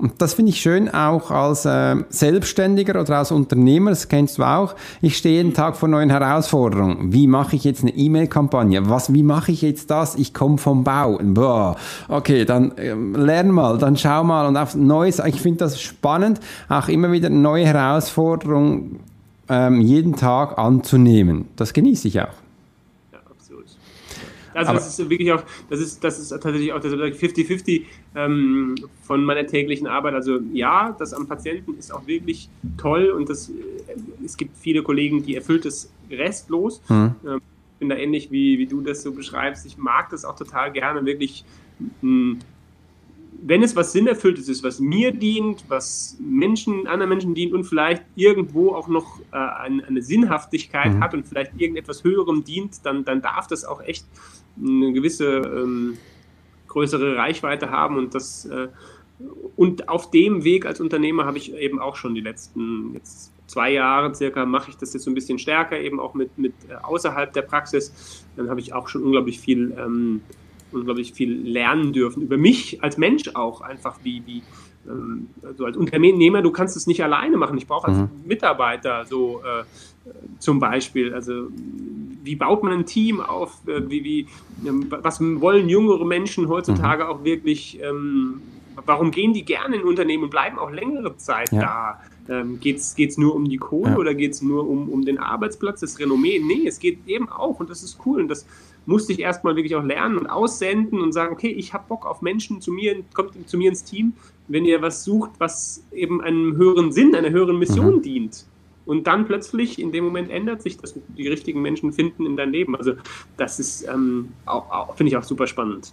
[0.00, 4.44] Und das finde ich schön, auch als äh, Selbstständiger oder als Unternehmer, das kennst du
[4.44, 4.74] auch.
[5.02, 7.12] Ich stehe jeden Tag vor neuen Herausforderungen.
[7.12, 8.88] Wie mache ich jetzt eine E-Mail-Kampagne?
[8.88, 10.14] Was, wie mache ich jetzt das?
[10.14, 11.18] Ich komme vom Bau.
[11.22, 11.76] Boah.
[12.08, 15.20] Okay, dann äh, lern mal, dann schau mal und auf Neues.
[15.26, 16.40] Ich finde das spannend,
[16.70, 19.00] auch immer wieder neue Herausforderungen
[19.50, 21.48] ähm, jeden Tag anzunehmen.
[21.56, 22.49] Das genieße ich auch.
[24.54, 27.82] Also das ist wirklich auch, das ist, das ist tatsächlich auch das 50-50
[28.14, 30.14] ähm, von meiner täglichen Arbeit.
[30.14, 33.52] Also ja, das am Patienten ist auch wirklich toll und das, äh,
[34.24, 36.82] es gibt viele Kollegen, die erfüllt es restlos.
[36.88, 37.14] Mhm.
[37.26, 37.40] Ähm,
[37.74, 39.64] ich bin da ähnlich wie, wie du das so beschreibst.
[39.64, 41.44] Ich mag das auch total gerne, wirklich
[42.02, 42.38] mh,
[43.42, 48.04] wenn es was Sinnerfülltes ist, was mir dient, was Menschen, anderen Menschen dient und vielleicht
[48.14, 51.00] irgendwo auch noch äh, eine, eine, Sinnhaftigkeit mhm.
[51.00, 54.04] hat und vielleicht irgendetwas Höherem dient, dann, dann darf das auch echt
[54.62, 55.96] eine gewisse ähm,
[56.68, 58.68] größere Reichweite haben und das äh,
[59.56, 63.72] und auf dem Weg als Unternehmer habe ich eben auch schon die letzten jetzt zwei
[63.72, 66.74] Jahre circa mache ich das jetzt so ein bisschen stärker, eben auch mit, mit äh,
[66.74, 68.24] außerhalb der Praxis.
[68.36, 70.22] Dann habe ich auch schon unglaublich viel ähm,
[70.72, 72.22] unglaublich viel lernen dürfen.
[72.22, 74.42] Über mich als Mensch auch einfach, wie, wie
[74.86, 77.58] ähm, also als Unternehmer, du kannst es nicht alleine machen.
[77.58, 78.08] Ich brauche als mhm.
[78.24, 79.64] Mitarbeiter so äh,
[80.38, 81.48] zum Beispiel, also
[82.22, 84.26] wie baut man ein Team auf, äh, wie, wie,
[84.66, 87.10] ähm, was wollen jüngere Menschen heutzutage mhm.
[87.10, 88.42] auch wirklich, ähm,
[88.86, 91.60] warum gehen die gerne in Unternehmen und bleiben auch längere Zeit ja.
[91.60, 92.00] da?
[92.28, 93.96] Ähm, geht es nur um die Kohle ja.
[93.96, 96.38] oder geht es nur um, um den Arbeitsplatz, das Renommee?
[96.38, 98.46] Nee, es geht eben auch und das ist cool und das
[98.86, 102.22] musste ich erstmal wirklich auch lernen und aussenden und sagen, okay, ich habe Bock auf
[102.22, 104.12] Menschen zu mir, kommt zu mir ins Team,
[104.48, 108.02] wenn ihr was sucht, was eben einem höheren Sinn, einer höheren Mission mhm.
[108.02, 108.46] dient.
[108.90, 112.50] Und dann plötzlich in dem Moment ändert sich, dass die richtigen Menschen finden in dein
[112.50, 112.74] Leben.
[112.74, 112.94] Also
[113.36, 114.30] das ist, ähm,
[114.96, 115.92] finde ich auch super spannend.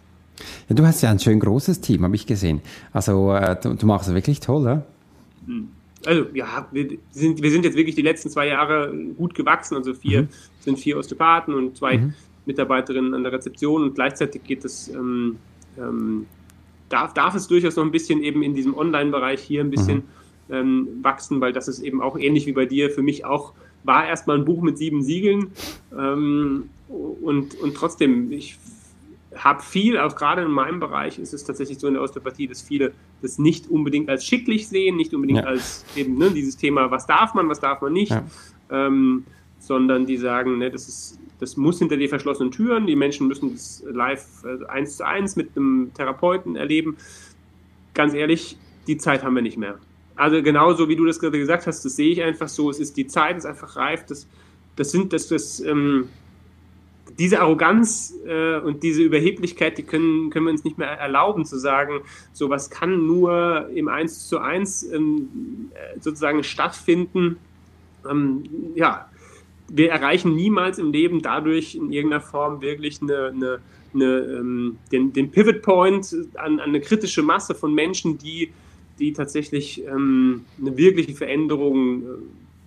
[0.68, 2.60] Ja, du hast ja ein schön großes Team, habe ich gesehen.
[2.94, 4.84] Also äh, du, du, machst es wirklich toll, ja?
[5.46, 5.68] Hm.
[6.08, 9.76] Also ja, wir sind, wir sind jetzt wirklich die letzten zwei Jahre gut gewachsen.
[9.76, 10.30] Also vier mhm.
[10.62, 12.16] sind vier Osteopathen und zwei mhm.
[12.48, 15.36] Mitarbeiterinnen an der Rezeption und gleichzeitig geht es ähm,
[15.78, 16.26] ähm,
[16.90, 20.04] darf, darf es durchaus noch ein bisschen eben in diesem Online-Bereich hier ein bisschen mhm.
[20.50, 24.08] Ähm, wachsen, weil das ist eben auch ähnlich wie bei dir für mich auch war
[24.08, 25.52] erstmal ein Buch mit sieben Siegeln
[25.98, 28.58] ähm, und, und trotzdem, ich
[29.36, 32.62] habe viel, auch gerade in meinem Bereich ist es tatsächlich so in der Osteopathie, dass
[32.62, 35.46] viele das nicht unbedingt als schicklich sehen, nicht unbedingt ja.
[35.46, 38.24] als eben ne, dieses Thema, was darf man, was darf man nicht, ja.
[38.72, 39.26] ähm,
[39.60, 42.88] sondern die sagen, ne, das ist das muss hinter die verschlossenen Türen.
[42.88, 46.98] Die Menschen müssen das live äh, eins zu eins mit einem Therapeuten erleben.
[47.94, 49.78] Ganz ehrlich, die Zeit haben wir nicht mehr.
[50.18, 52.70] Also genauso wie du das gerade gesagt hast, das sehe ich einfach so.
[52.70, 54.06] Es ist die Zeit ist einfach reif.
[54.06, 54.28] Das,
[54.76, 56.10] das sind das, das ähm,
[57.18, 61.58] diese Arroganz äh, und diese Überheblichkeit, die können, können wir uns nicht mehr erlauben zu
[61.58, 62.02] sagen,
[62.34, 67.38] sowas kann nur im Eins zu eins ähm, äh, sozusagen stattfinden.
[68.10, 68.44] Ähm,
[68.76, 69.10] ja,
[69.70, 73.60] wir erreichen niemals im Leben dadurch in irgendeiner Form wirklich eine, eine,
[73.94, 78.52] eine, ähm, den, den Pivot Point an, an, eine kritische Masse von Menschen, die,
[79.00, 82.06] die tatsächlich ähm, eine wirkliche Veränderung äh,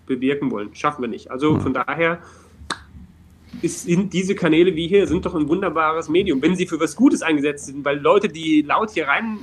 [0.07, 0.75] bewirken wollen.
[0.75, 1.31] Schaffen wir nicht.
[1.31, 2.21] Also von daher
[3.63, 6.97] ist, sind diese Kanäle wie hier sind doch ein wunderbares Medium, wenn sie für was
[6.97, 9.39] Gutes eingesetzt sind, weil Leute, die laut hier rein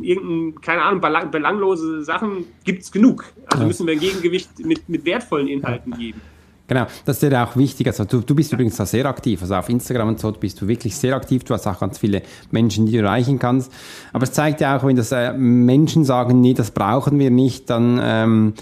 [0.00, 1.00] irgendein, keine Ahnung,
[1.30, 3.24] belanglose Sachen gibt es genug.
[3.46, 6.20] Also müssen wir ein Gegengewicht mit, mit wertvollen Inhalten geben.
[6.68, 7.86] Genau, das ist ja auch wichtig.
[7.86, 9.40] Also du, du bist übrigens da sehr aktiv.
[9.40, 11.42] Also auf Instagram und so bist du wirklich sehr aktiv.
[11.42, 13.72] Du hast auch ganz viele Menschen, die du erreichen kannst.
[14.12, 17.70] Aber es zeigt ja auch, wenn das äh, Menschen sagen, nee, das brauchen wir nicht,
[17.70, 18.52] dann ähm,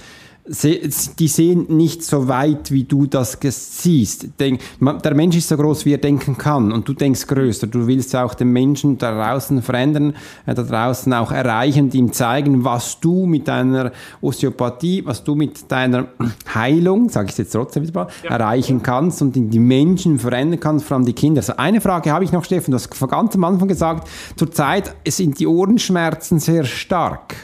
[0.49, 4.29] die sehen nicht so weit, wie du das siehst.
[4.39, 7.67] Der Mensch ist so groß, wie er denken kann und du denkst größer.
[7.67, 10.15] Du willst auch den Menschen da draußen verändern,
[10.47, 13.91] äh, da draußen auch erreichen, ihm zeigen, was du mit deiner
[14.21, 16.09] Osteopathie, was du mit deiner
[16.55, 18.31] Heilung, sage ich jetzt trotzdem wieder mal, ja.
[18.31, 21.41] erreichen kannst und die Menschen verändern kannst, vor allem die Kinder.
[21.41, 25.41] Also eine Frage habe ich noch, Steffen, du hast ganz am Anfang gesagt, zurzeit sind
[25.41, 27.35] die Ohrenschmerzen sehr stark.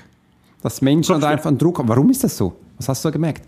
[0.63, 1.89] Dass Menschen einfach einen Druck haben.
[1.89, 2.53] Warum ist das so?
[2.83, 3.47] Was hast du gemerkt?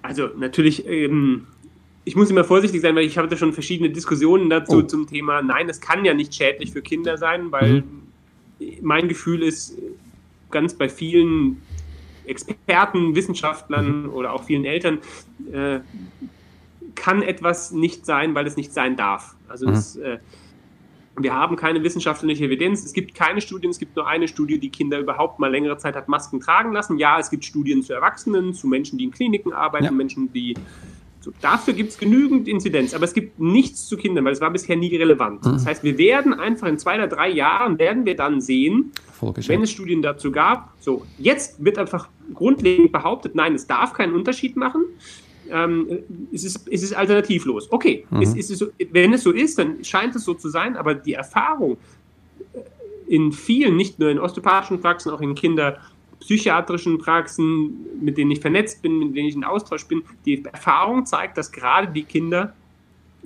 [0.00, 1.46] Also natürlich, ähm,
[2.04, 4.82] ich muss immer vorsichtig sein, weil ich hatte schon verschiedene Diskussionen dazu oh.
[4.82, 8.78] zum Thema, nein, es kann ja nicht schädlich für Kinder sein, weil mhm.
[8.80, 9.76] mein Gefühl ist,
[10.50, 11.60] ganz bei vielen
[12.24, 14.10] Experten, Wissenschaftlern mhm.
[14.10, 15.00] oder auch vielen Eltern,
[15.52, 15.80] äh,
[16.94, 19.36] kann etwas nicht sein, weil es nicht sein darf.
[19.48, 19.74] Also mhm.
[19.74, 20.18] es, äh,
[21.18, 22.84] wir haben keine wissenschaftliche Evidenz.
[22.84, 23.70] Es gibt keine Studien.
[23.70, 26.98] Es gibt nur eine Studie, die Kinder überhaupt mal längere Zeit hat Masken tragen lassen.
[26.98, 29.90] Ja, es gibt Studien zu Erwachsenen, zu Menschen, die in Kliniken arbeiten, ja.
[29.90, 30.54] Menschen, die.
[31.20, 34.50] So, dafür gibt es genügend Inzidenz, aber es gibt nichts zu Kindern, weil es war
[34.50, 35.44] bisher nie relevant.
[35.44, 35.52] Mhm.
[35.52, 39.62] Das heißt, wir werden einfach in zwei oder drei Jahren werden wir dann sehen, wenn
[39.62, 40.72] es Studien dazu gab.
[40.78, 44.84] So, jetzt wird einfach grundlegend behauptet, nein, es darf keinen Unterschied machen
[45.50, 45.98] ähm,
[46.32, 47.70] es, ist, es ist alternativlos.
[47.70, 48.22] Okay, mhm.
[48.22, 50.94] es, es ist so, wenn es so ist, dann scheint es so zu sein, aber
[50.94, 51.76] die Erfahrung
[53.06, 58.82] in vielen, nicht nur in osteopathischen Praxen, auch in kinderpsychiatrischen Praxen, mit denen ich vernetzt
[58.82, 62.54] bin, mit denen ich in Austausch bin, die Erfahrung zeigt, dass gerade die Kinder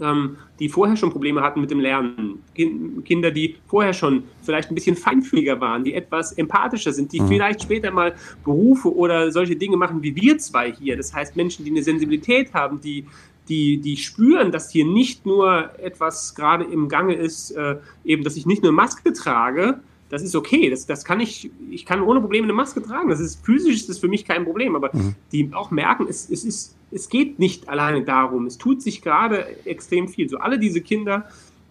[0.00, 4.74] ähm, die vorher schon Probleme hatten mit dem Lernen, Kinder, die vorher schon vielleicht ein
[4.74, 7.28] bisschen feinfühliger waren, die etwas empathischer sind, die mhm.
[7.28, 10.96] vielleicht später mal Berufe oder solche Dinge machen wie wir zwei hier.
[10.96, 13.06] Das heißt Menschen, die eine Sensibilität haben, die
[13.48, 18.36] die, die spüren, dass hier nicht nur etwas gerade im Gange ist, äh, eben, dass
[18.36, 19.80] ich nicht nur Maske trage,
[20.10, 23.08] das ist okay, das, das kann ich, ich kann ohne Probleme eine Maske tragen.
[23.08, 25.14] Das ist physisch ist das für mich kein Problem, aber mhm.
[25.32, 28.46] die auch merken, es, es, ist, es geht nicht alleine darum.
[28.46, 30.28] Es tut sich gerade extrem viel.
[30.28, 31.28] So alle diese Kinder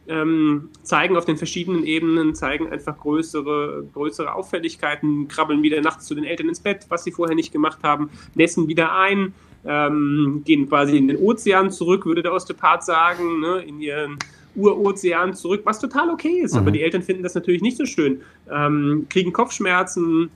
[0.08, 6.16] ähm, zeigen auf den verschiedenen Ebenen, zeigen einfach größere, größere Auffälligkeiten, krabbeln wieder nachts zu
[6.16, 9.34] den Eltern ins Bett, was sie vorher nicht gemacht haben, nässen wieder ein,
[9.66, 14.18] ähm, gehen quasi in den Ozean zurück, würde der Osteopath sagen, ne, in ihren
[14.56, 16.54] Urozean zurück, was total okay ist.
[16.54, 16.60] Mhm.
[16.60, 18.22] Aber die Eltern finden das natürlich nicht so schön.
[18.52, 20.30] Ähm, kriegen Kopfschmerzen.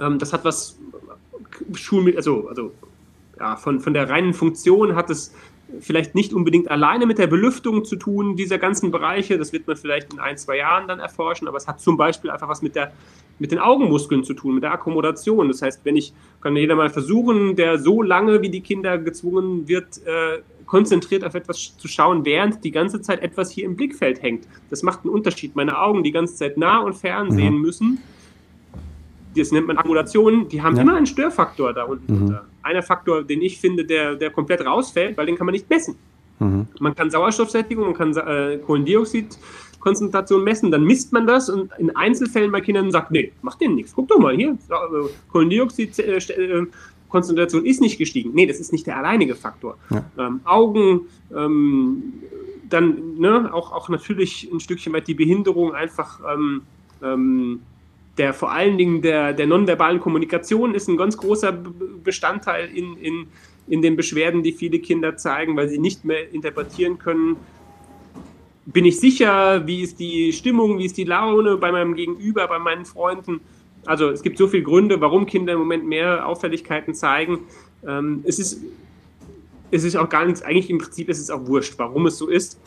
[0.00, 0.78] Ähm, das hat was
[1.74, 2.72] Schulmittel, also, also
[3.38, 5.32] ja, von, von der reinen Funktion hat es
[5.80, 9.36] vielleicht nicht unbedingt alleine mit der Belüftung zu tun, dieser ganzen Bereiche.
[9.36, 12.30] Das wird man vielleicht in ein, zwei Jahren dann erforschen, aber es hat zum Beispiel
[12.30, 12.92] einfach was mit, der,
[13.38, 15.48] mit den Augenmuskeln zu tun, mit der Akkommodation.
[15.48, 19.66] Das heißt, wenn ich, kann jeder mal versuchen, der so lange wie die Kinder gezwungen
[19.66, 24.22] wird, äh, konzentriert auf etwas zu schauen, während die ganze Zeit etwas hier im Blickfeld
[24.22, 24.46] hängt.
[24.70, 25.56] Das macht einen Unterschied.
[25.56, 27.62] Meine Augen die ganze Zeit nah und fern sehen mhm.
[27.62, 27.98] müssen
[29.36, 30.82] das nennt man Akkumulation, die haben ja.
[30.82, 32.18] immer einen Störfaktor da unten mhm.
[32.18, 32.44] drunter.
[32.62, 35.96] Einer Faktor, den ich finde, der, der komplett rausfällt, weil den kann man nicht messen.
[36.38, 36.66] Mhm.
[36.80, 42.52] Man kann Sauerstoffsättigung, man kann äh, Kohlendioxidkonzentration messen, dann misst man das und in Einzelfällen
[42.52, 43.92] bei Kindern sagt, nee, macht denen nichts.
[43.94, 46.66] Guck doch mal hier, äh,
[47.08, 48.30] Kohlendioxidkonzentration ist nicht gestiegen.
[48.34, 49.76] Nee, das ist nicht der alleinige Faktor.
[49.90, 50.04] Ja.
[50.18, 51.02] Ähm, Augen,
[51.34, 52.14] ähm,
[52.68, 56.62] dann ne, auch, auch natürlich ein Stückchen weit die Behinderung einfach ähm,
[57.02, 57.60] ähm,
[58.18, 61.52] der vor allen Dingen der, der nonverbalen Kommunikation ist ein ganz großer
[62.02, 63.26] Bestandteil in, in,
[63.68, 67.36] in den Beschwerden, die viele Kinder zeigen, weil sie nicht mehr interpretieren können.
[68.64, 72.58] Bin ich sicher, wie ist die Stimmung, wie ist die Laune bei meinem Gegenüber, bei
[72.58, 73.40] meinen Freunden?
[73.86, 77.40] Also es gibt so viele Gründe, warum Kinder im Moment mehr Auffälligkeiten zeigen.
[77.86, 78.60] Ähm, es, ist,
[79.70, 82.28] es ist auch gar nichts, eigentlich im Prinzip ist es auch wurscht, warum es so
[82.28, 82.58] ist.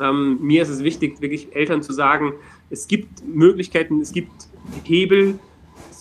[0.00, 2.34] Ähm, mir ist es wichtig, wirklich Eltern zu sagen,
[2.70, 4.30] es gibt Möglichkeiten, es gibt
[4.84, 5.38] Hebel.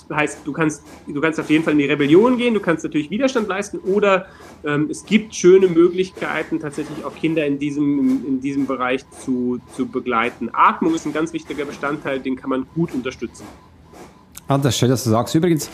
[0.08, 2.84] Das heißt, du kannst, du kannst auf jeden Fall in die Rebellion gehen, du kannst
[2.84, 4.28] natürlich Widerstand leisten oder
[4.66, 9.86] ähm, es gibt schöne Möglichkeiten, tatsächlich auch Kinder in diesem, in diesem Bereich zu, zu
[9.86, 10.50] begleiten.
[10.52, 13.46] Atmung ist ein ganz wichtiger Bestandteil, den kann man gut unterstützen.
[14.48, 15.34] Ah, das ist schön, dass du sagst.
[15.36, 15.70] Übrigens,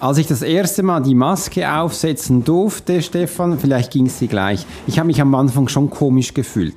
[0.00, 4.64] als ich das erste Mal die Maske aufsetzen durfte, Stefan, vielleicht ging es dir gleich.
[4.86, 6.74] Ich habe mich am Anfang schon komisch gefühlt.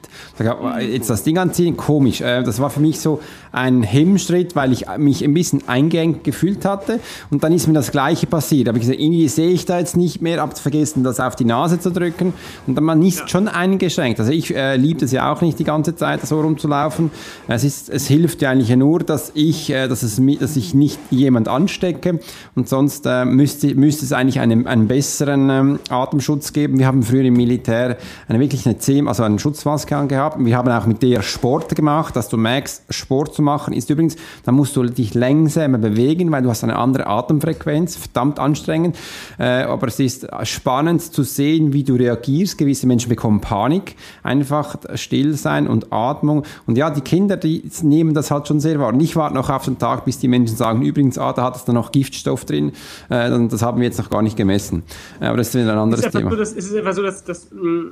[0.81, 2.19] Jetzt das Ding anziehen, komisch.
[2.19, 3.21] Äh, das war für mich so
[3.54, 6.99] ein Hemmschritt, weil ich mich ein bisschen eingeengt gefühlt hatte.
[7.30, 8.68] Und dann ist mir das Gleiche passiert.
[8.68, 11.45] Aber ich gesagt, irgendwie sehe ich da jetzt nicht mehr, habe vergessen, das auf die
[11.45, 12.34] Nase zu drücken.
[12.66, 13.28] Und dann man ist ja.
[13.28, 14.20] schon eingeschränkt.
[14.20, 17.12] Also ich äh, liebe es ja auch nicht die ganze Zeit, so rumzulaufen.
[17.47, 20.99] Es, ist, es hilft ja eigentlich nur, dass ich, äh, dass, es, dass ich nicht
[21.12, 22.20] jemand anstecke.
[22.56, 26.80] Und sonst äh, müsste, müsste es eigentlich einen, einen besseren ähm, Atemschutz geben.
[26.80, 27.97] Wir haben früher im Militär
[28.28, 30.43] eine wirklich eine 10, also einen Schutzmaske angehabt.
[30.43, 34.16] Wir haben auch mit der Sport gemacht, dass du merkst, Sport zu machen ist übrigens,
[34.44, 38.98] da musst du dich langsamer bewegen, weil du hast eine andere Atemfrequenz, verdammt anstrengend.
[39.38, 42.58] Äh, aber es ist spannend zu sehen, wie du reagierst.
[42.58, 46.44] Gewisse Menschen bekommen Panik, einfach still sein und Atmung.
[46.66, 48.94] Und ja, die Kinder, die nehmen das halt schon sehr wahr.
[48.94, 51.58] Und ich warte noch auf den Tag, bis die Menschen sagen, übrigens, ah, da hat
[51.58, 52.72] es dann noch Giftstoff drin.
[53.10, 54.84] Äh, das haben wir jetzt noch gar nicht gemessen.
[55.20, 56.30] Äh, aber das ist wieder ein anderes Thema.
[56.30, 57.88] So, das, ist einfach so, dass, dass mm,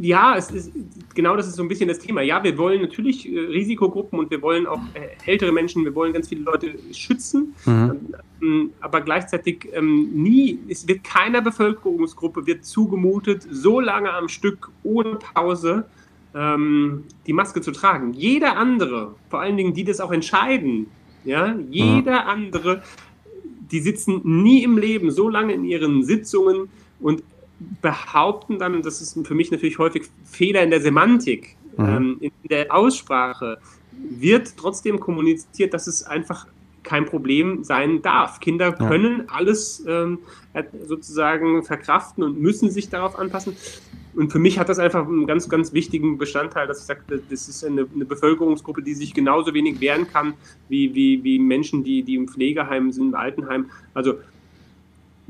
[0.00, 0.72] ja, es ist,
[1.14, 2.22] genau das ist so ein bisschen das Thema.
[2.22, 6.12] Ja, wir wollen natürlich äh, Risikogruppen und wir wollen auch äh, ältere Menschen, wir wollen
[6.12, 8.14] ganz viele Leute schützen, mhm.
[8.42, 14.70] ähm, aber gleichzeitig ähm, nie, es wird keiner Bevölkerungsgruppe wird zugemutet, so lange am Stück
[14.82, 15.86] ohne Pause
[16.34, 18.12] ähm, die Maske zu tragen.
[18.12, 20.86] Jeder andere, vor allen Dingen die das auch entscheiden,
[21.24, 22.28] ja, jeder mhm.
[22.28, 22.82] andere,
[23.70, 26.68] die sitzen nie im Leben so lange in ihren Sitzungen
[27.00, 27.22] und
[27.80, 31.84] behaupten dann, und das ist für mich natürlich häufig Fehler in der Semantik, mhm.
[31.84, 33.58] ähm, in der Aussprache,
[33.92, 36.46] wird trotzdem kommuniziert, dass es einfach
[36.82, 38.40] kein Problem sein darf.
[38.40, 39.34] Kinder können ja.
[39.34, 40.18] alles ähm,
[40.86, 43.56] sozusagen verkraften und müssen sich darauf anpassen.
[44.14, 47.48] Und für mich hat das einfach einen ganz, ganz wichtigen Bestandteil, dass ich sage, das
[47.48, 50.34] ist eine, eine Bevölkerungsgruppe, die sich genauso wenig wehren kann
[50.68, 53.70] wie, wie, wie Menschen, die, die im Pflegeheim sind, im Altenheim.
[53.92, 54.14] Also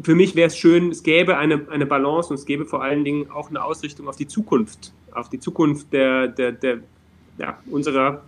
[0.03, 3.05] für mich wäre es schön, es gäbe eine, eine Balance und es gäbe vor allen
[3.05, 6.79] Dingen auch eine Ausrichtung auf die Zukunft, auf die Zukunft der, der, der,
[7.39, 8.23] ja, unserer,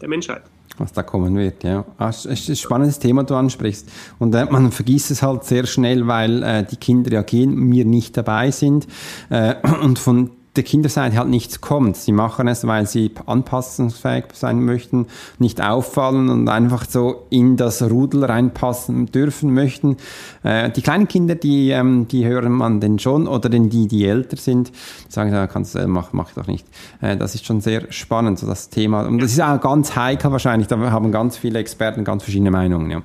[0.00, 0.42] der Menschheit.
[0.76, 1.84] Was da kommen wird, ja.
[1.98, 3.88] Ah, es ist ein spannendes Thema, du ansprichst.
[4.18, 8.16] Und äh, man vergisst es halt sehr schnell, weil äh, die Kinder reagieren, mir nicht
[8.16, 8.88] dabei sind.
[9.30, 11.96] Äh, und von der Kinderseite halt nichts kommt.
[11.96, 15.06] Sie machen es, weil sie anpassungsfähig sein möchten,
[15.38, 19.96] nicht auffallen und einfach so in das Rudel reinpassen dürfen möchten.
[20.42, 24.06] Äh, die kleinen Kinder, die, ähm, die hören man denn schon oder denn die, die
[24.06, 24.70] älter sind,
[25.08, 26.66] sagen, ja, kannst du, mach, mach doch nicht.
[27.00, 29.06] Äh, das ist schon sehr spannend, so das Thema.
[29.06, 32.90] Und das ist auch ganz heikel wahrscheinlich, da haben ganz viele Experten ganz verschiedene Meinungen,
[32.90, 33.02] ja.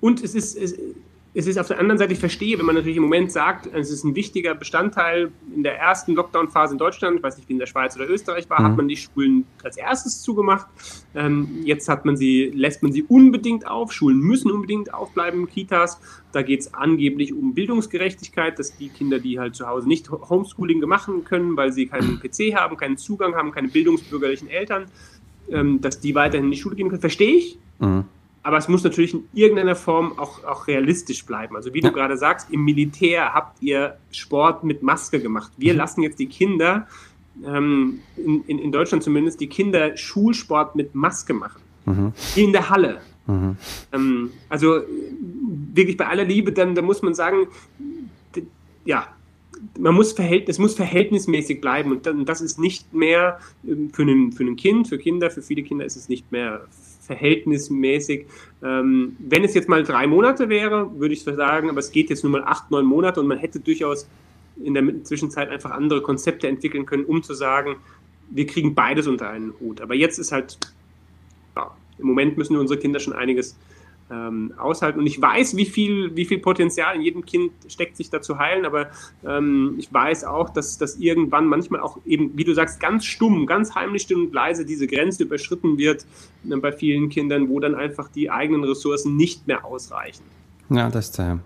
[0.00, 0.74] Und es ist, es,
[1.38, 3.90] es ist auf der anderen Seite, ich verstehe, wenn man natürlich im Moment sagt, es
[3.90, 7.58] ist ein wichtiger Bestandteil in der ersten Lockdown-Phase in Deutschland, ich weiß nicht, wie in
[7.58, 8.64] der Schweiz oder Österreich war, mhm.
[8.64, 10.66] hat man die Schulen als erstes zugemacht.
[11.14, 13.92] Ähm, jetzt hat man sie, lässt man sie unbedingt auf.
[13.92, 16.00] Schulen müssen unbedingt aufbleiben, Kitas.
[16.32, 20.80] Da geht es angeblich um Bildungsgerechtigkeit, dass die Kinder, die halt zu Hause nicht Homeschooling
[20.86, 24.86] machen können, weil sie keinen PC haben, keinen Zugang haben, keine bildungsbürgerlichen Eltern,
[25.50, 27.02] ähm, dass die weiterhin in die Schule gehen können.
[27.02, 27.58] Verstehe ich.
[27.78, 28.04] Mhm
[28.46, 31.56] aber es muss natürlich in irgendeiner Form auch, auch realistisch bleiben.
[31.56, 35.50] Also wie du gerade sagst, im Militär habt ihr Sport mit Maske gemacht.
[35.56, 35.78] Wir mhm.
[35.78, 36.86] lassen jetzt die Kinder,
[37.44, 41.60] ähm, in, in, in, Deutschland zumindest, die Kinder Schulsport mit Maske machen.
[41.86, 42.12] Mhm.
[42.36, 43.00] In der Halle.
[43.26, 43.56] Mhm.
[43.92, 44.80] Ähm, also
[45.74, 47.48] wirklich bei aller Liebe, dann da muss man sagen,
[48.84, 49.08] ja,
[49.76, 54.30] man muss es muss verhältnismäßig bleiben und dann, das ist nicht mehr ähm, für ein,
[54.30, 56.64] für ein Kind, für Kinder, für viele Kinder ist es nicht mehr
[57.06, 58.26] verhältnismäßig.
[58.62, 62.24] Ähm, wenn es jetzt mal drei Monate wäre, würde ich sagen, aber es geht jetzt
[62.24, 64.06] nur mal acht, neun Monate und man hätte durchaus
[64.62, 67.76] in der Zwischenzeit einfach andere Konzepte entwickeln können, um zu sagen,
[68.30, 69.80] wir kriegen beides unter einen Hut.
[69.80, 70.58] Aber jetzt ist halt,
[71.54, 73.56] ja, im Moment müssen unsere Kinder schon einiges
[74.10, 75.00] ähm, aushalten.
[75.00, 78.38] Und ich weiß, wie viel, wie viel Potenzial in jedem Kind steckt, sich da zu
[78.38, 78.90] heilen, aber
[79.24, 83.46] ähm, ich weiß auch, dass, dass irgendwann manchmal auch eben, wie du sagst, ganz stumm,
[83.46, 86.06] ganz heimlich und leise diese Grenze überschritten wird
[86.48, 90.24] äh, bei vielen Kindern, wo dann einfach die eigenen Ressourcen nicht mehr ausreichen.
[90.68, 91.36] Ja, das ist, äh,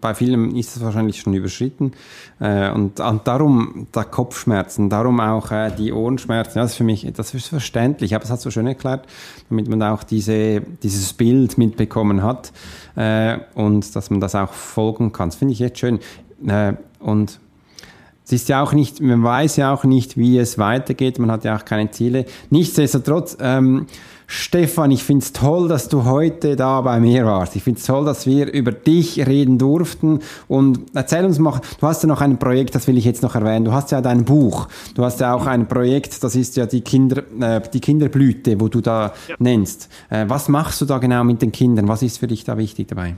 [0.00, 1.92] bei vielen ist es wahrscheinlich schon überschritten.
[2.40, 6.58] Äh, und, und darum der Kopfschmerzen, darum auch äh, die Ohrenschmerzen.
[6.58, 9.06] Ja, das ist für mich, das ist verständlich, aber es hat so schön erklärt,
[9.48, 12.52] damit man auch diese, dieses Bild mitbekommen hat
[12.96, 15.28] äh, und dass man das auch folgen kann.
[15.28, 16.00] Das finde ich jetzt schön.
[16.44, 17.38] Äh, und
[18.24, 21.44] es ist ja auch nicht, man weiß ja auch nicht, wie es weitergeht, man hat
[21.44, 22.26] ja auch keine Ziele.
[22.50, 23.86] Nichtsdestotrotz, ähm,
[24.28, 27.54] Stefan, ich finde es toll, dass du heute da bei mir warst.
[27.54, 30.20] Ich finde es toll, dass wir über dich reden durften.
[30.48, 33.36] Und erzähl uns mal, du hast ja noch ein Projekt, das will ich jetzt noch
[33.36, 33.64] erwähnen.
[33.64, 34.68] Du hast ja dein Buch.
[34.94, 38.68] Du hast ja auch ein Projekt, das ist ja die, Kinder, äh, die Kinderblüte, wo
[38.68, 39.36] du da ja.
[39.38, 39.88] nennst.
[40.10, 41.86] Äh, was machst du da genau mit den Kindern?
[41.86, 43.14] Was ist für dich da wichtig dabei?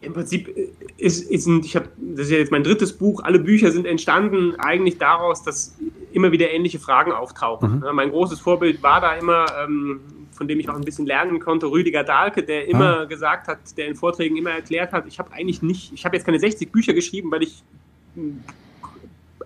[0.00, 0.48] Im Prinzip
[0.96, 3.22] ist, ist ein, ich habe, das ist ja jetzt mein drittes Buch.
[3.22, 5.76] Alle Bücher sind entstanden eigentlich daraus, dass
[6.12, 7.80] immer wieder ähnliche Fragen auftauchen.
[7.80, 7.94] Mhm.
[7.94, 10.00] Mein großes Vorbild war da immer, ähm,
[10.34, 13.04] von dem ich auch ein bisschen lernen konnte, Rüdiger Dahlke, der immer ah.
[13.04, 16.24] gesagt hat, der in Vorträgen immer erklärt hat, ich habe eigentlich nicht, ich habe jetzt
[16.24, 17.62] keine 60 Bücher geschrieben, weil ich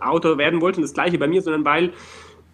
[0.01, 1.93] Autor werden wollte und das gleiche bei mir, sondern weil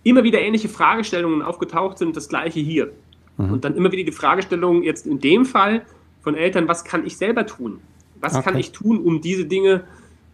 [0.03, 2.93] immer wieder ähnliche Fragestellungen aufgetaucht sind, das gleiche hier.
[3.37, 3.53] Mhm.
[3.53, 5.82] Und dann immer wieder die Fragestellung jetzt in dem Fall
[6.22, 7.80] von Eltern, was kann ich selber tun?
[8.20, 8.45] Was okay.
[8.45, 9.85] kann ich tun, um diese Dinge zu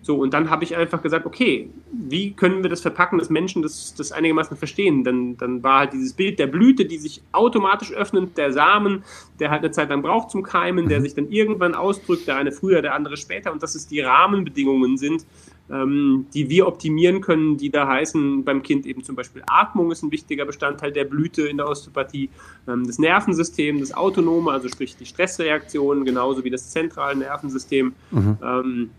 [0.02, 3.60] so, und dann habe ich einfach gesagt, okay, wie können wir das verpacken, dass Menschen
[3.60, 5.04] das, das einigermaßen verstehen?
[5.04, 9.04] Dann, dann war halt dieses Bild der Blüte, die sich automatisch öffnet, der Samen,
[9.38, 11.02] der halt eine Zeit lang braucht zum Keimen, der mhm.
[11.02, 14.96] sich dann irgendwann ausdrückt, der eine früher, der andere später, und dass es die Rahmenbedingungen
[14.96, 15.26] sind,
[15.70, 20.02] ähm, die wir optimieren können, die da heißen, beim Kind eben zum Beispiel Atmung ist
[20.02, 22.30] ein wichtiger Bestandteil der Blüte in der Osteopathie,
[22.66, 27.92] ähm, das Nervensystem, das Autonome, also sprich die Stressreaktion, genauso wie das zentrale Nervensystem.
[28.10, 28.38] Mhm.
[28.42, 28.90] Ähm,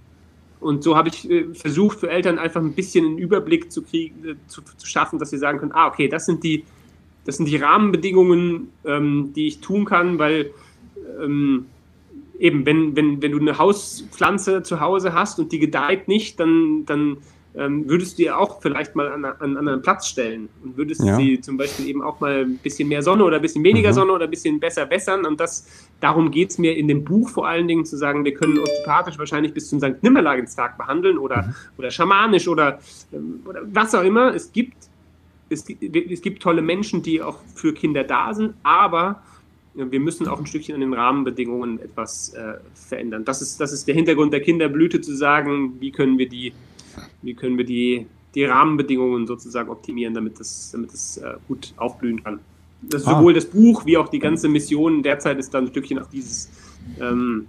[0.61, 4.23] und so habe ich äh, versucht, für Eltern einfach ein bisschen einen Überblick zu kriegen,
[4.23, 6.63] äh, zu, zu, schaffen, dass sie sagen können, ah, okay, das sind die,
[7.25, 10.51] das sind die Rahmenbedingungen, ähm, die ich tun kann, weil
[11.21, 11.65] ähm,
[12.39, 16.85] eben, wenn, wenn, wenn du eine Hauspflanze zu Hause hast und die gedeiht nicht, dann,
[16.85, 17.17] dann
[17.53, 21.03] ähm, würdest du dir auch vielleicht mal an, an einen anderen Platz stellen und würdest
[21.03, 21.17] ja.
[21.17, 23.95] sie zum Beispiel eben auch mal ein bisschen mehr Sonne oder ein bisschen weniger mhm.
[23.95, 25.25] Sonne oder ein bisschen besser wässern.
[25.25, 25.67] Und das,
[25.99, 29.19] darum geht es mir in dem Buch vor allen Dingen zu sagen, wir können osteopathisch
[29.19, 30.01] wahrscheinlich bis zum St.
[30.01, 31.55] Nimmerlegenstag behandeln oder, mhm.
[31.77, 32.79] oder schamanisch oder,
[33.11, 34.33] ähm, oder was auch immer.
[34.33, 34.77] Es gibt,
[35.49, 39.21] es, es gibt tolle Menschen, die auch für Kinder da sind, aber
[39.73, 43.23] wir müssen auch ein Stückchen an den Rahmenbedingungen etwas äh, verändern.
[43.23, 46.51] Das ist, das ist der Hintergrund der Kinderblüte, zu sagen, wie können wir die
[47.21, 52.23] wie können wir die, die Rahmenbedingungen sozusagen optimieren, damit es damit das, äh, gut aufblühen
[52.23, 52.39] kann.
[52.81, 53.17] Das ah.
[53.17, 56.49] sowohl das Buch wie auch die ganze Mission derzeit ist dann ein Stückchen auf dieses
[56.99, 57.47] ähm,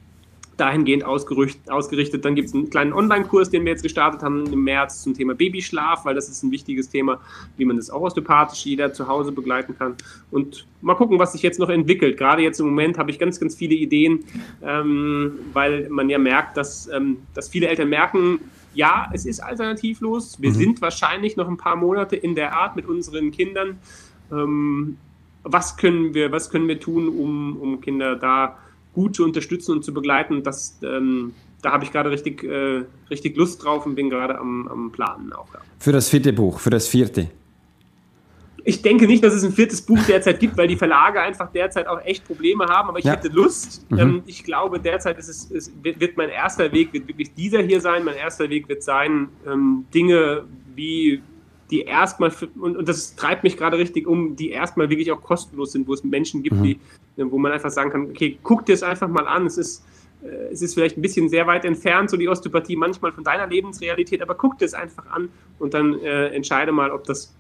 [0.56, 2.24] dahingehend ausgerichtet.
[2.24, 5.34] Dann gibt es einen kleinen Online-Kurs, den wir jetzt gestartet haben im März zum Thema
[5.34, 7.20] Babyschlaf, weil das ist ein wichtiges Thema,
[7.56, 9.96] wie man das auch osteopathisch jeder zu Hause begleiten kann.
[10.30, 12.16] Und mal gucken, was sich jetzt noch entwickelt.
[12.16, 14.24] Gerade jetzt im Moment habe ich ganz, ganz viele Ideen,
[14.62, 18.38] ähm, weil man ja merkt, dass, ähm, dass viele Eltern merken,
[18.74, 20.40] ja, es ist alternativlos.
[20.40, 20.54] Wir mhm.
[20.54, 23.78] sind wahrscheinlich noch ein paar Monate in der Art mit unseren Kindern.
[24.30, 24.96] Ähm,
[25.42, 28.58] was können wir, was können wir tun, um, um Kinder da
[28.94, 30.42] gut zu unterstützen und zu begleiten?
[30.42, 34.68] Das, ähm, da habe ich gerade richtig, äh, richtig Lust drauf und bin gerade am,
[34.68, 35.52] am Planen auch.
[35.52, 35.60] Ja.
[35.78, 37.30] Für das vierte Buch, für das vierte.
[38.64, 41.86] Ich denke nicht, dass es ein viertes Buch derzeit gibt, weil die Verlage einfach derzeit
[41.86, 43.12] auch echt Probleme haben, aber ich ja.
[43.12, 43.90] hätte Lust.
[43.90, 43.98] Mhm.
[43.98, 47.80] Ähm, ich glaube, derzeit ist es, es, wird mein erster Weg wird wirklich dieser hier
[47.80, 48.04] sein.
[48.04, 50.44] Mein erster Weg wird sein, ähm, Dinge
[50.74, 51.22] wie
[51.70, 55.72] die erstmal, und, und, das treibt mich gerade richtig um, die erstmal wirklich auch kostenlos
[55.72, 56.62] sind, wo es Menschen gibt, mhm.
[56.62, 56.78] die,
[57.16, 59.46] wo man einfach sagen kann, okay, guck dir es einfach mal an.
[59.46, 59.82] Es ist,
[60.22, 63.46] äh, es ist vielleicht ein bisschen sehr weit entfernt, so die Osteopathie manchmal von deiner
[63.46, 67.34] Lebensrealität, aber guck dir es einfach an und dann äh, entscheide mal, ob das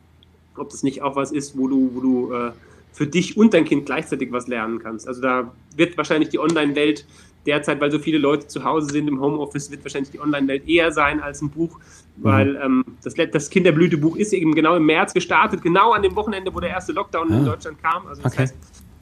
[0.56, 2.52] ob das nicht auch was ist, wo du, wo du äh,
[2.92, 5.08] für dich und dein Kind gleichzeitig was lernen kannst.
[5.08, 7.06] Also da wird wahrscheinlich die Online-Welt
[7.46, 10.92] derzeit, weil so viele Leute zu Hause sind im Homeoffice, wird wahrscheinlich die Online-Welt eher
[10.92, 12.24] sein als ein Buch, mhm.
[12.24, 16.54] weil ähm, das, das Kinderblütebuch ist eben genau im März gestartet, genau an dem Wochenende,
[16.54, 17.36] wo der erste Lockdown ah.
[17.38, 18.06] in Deutschland kam.
[18.06, 18.42] Also das okay.
[18.42, 18.56] heißt,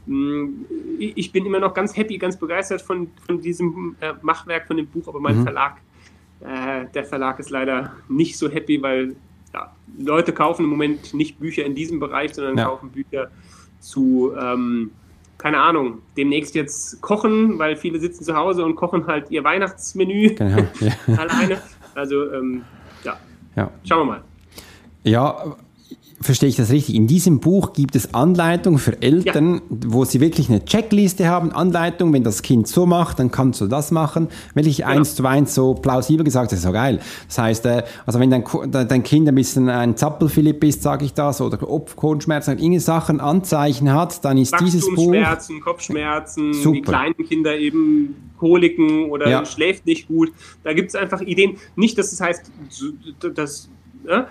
[0.07, 0.49] mh,
[0.99, 4.87] ich bin immer noch ganz happy, ganz begeistert von, von diesem äh, Machwerk, von dem
[4.87, 5.43] Buch, aber mein mhm.
[5.43, 5.77] Verlag,
[6.41, 9.17] äh, der Verlag ist leider nicht so happy, weil ja,
[9.99, 12.65] Leute kaufen im Moment nicht Bücher in diesem Bereich, sondern ja.
[12.65, 13.31] kaufen Bücher
[13.81, 14.91] zu, ähm,
[15.39, 20.35] keine Ahnung, demnächst jetzt kochen, weil viele sitzen zu Hause und kochen halt ihr Weihnachtsmenü
[20.35, 20.93] genau, ja.
[21.17, 21.61] alleine.
[21.95, 22.63] Also ähm,
[23.05, 23.19] ja.
[23.57, 24.23] ja, schauen wir mal.
[25.03, 25.57] Ja,
[26.23, 26.95] verstehe ich das richtig?
[26.95, 29.61] In diesem Buch gibt es Anleitungen für Eltern, ja.
[29.87, 33.67] wo sie wirklich eine Checkliste haben, Anleitung, wenn das Kind so macht, dann kannst du
[33.67, 34.29] das machen.
[34.55, 34.91] Wirklich genau.
[34.91, 37.01] eins zu eins so plausibel gesagt, das ist so geil.
[37.27, 41.15] Das heißt, äh, also wenn dein, dein Kind ein bisschen ein Zappelphilipp ist, sage ich
[41.15, 45.05] das, oder Kopfschmerzen, irgendwelche Sachen, Anzeichen hat, dann ist dieses Buch...
[45.05, 46.75] Schmerzen, Kopfschmerzen, super.
[46.75, 49.47] die kleinen Kinder eben Koliken oder ja.
[49.47, 50.33] schläft nicht gut.
[50.65, 51.57] Da gibt es einfach Ideen.
[51.77, 52.51] Nicht, dass es heißt,
[53.35, 53.69] dass
[54.07, 54.29] ja,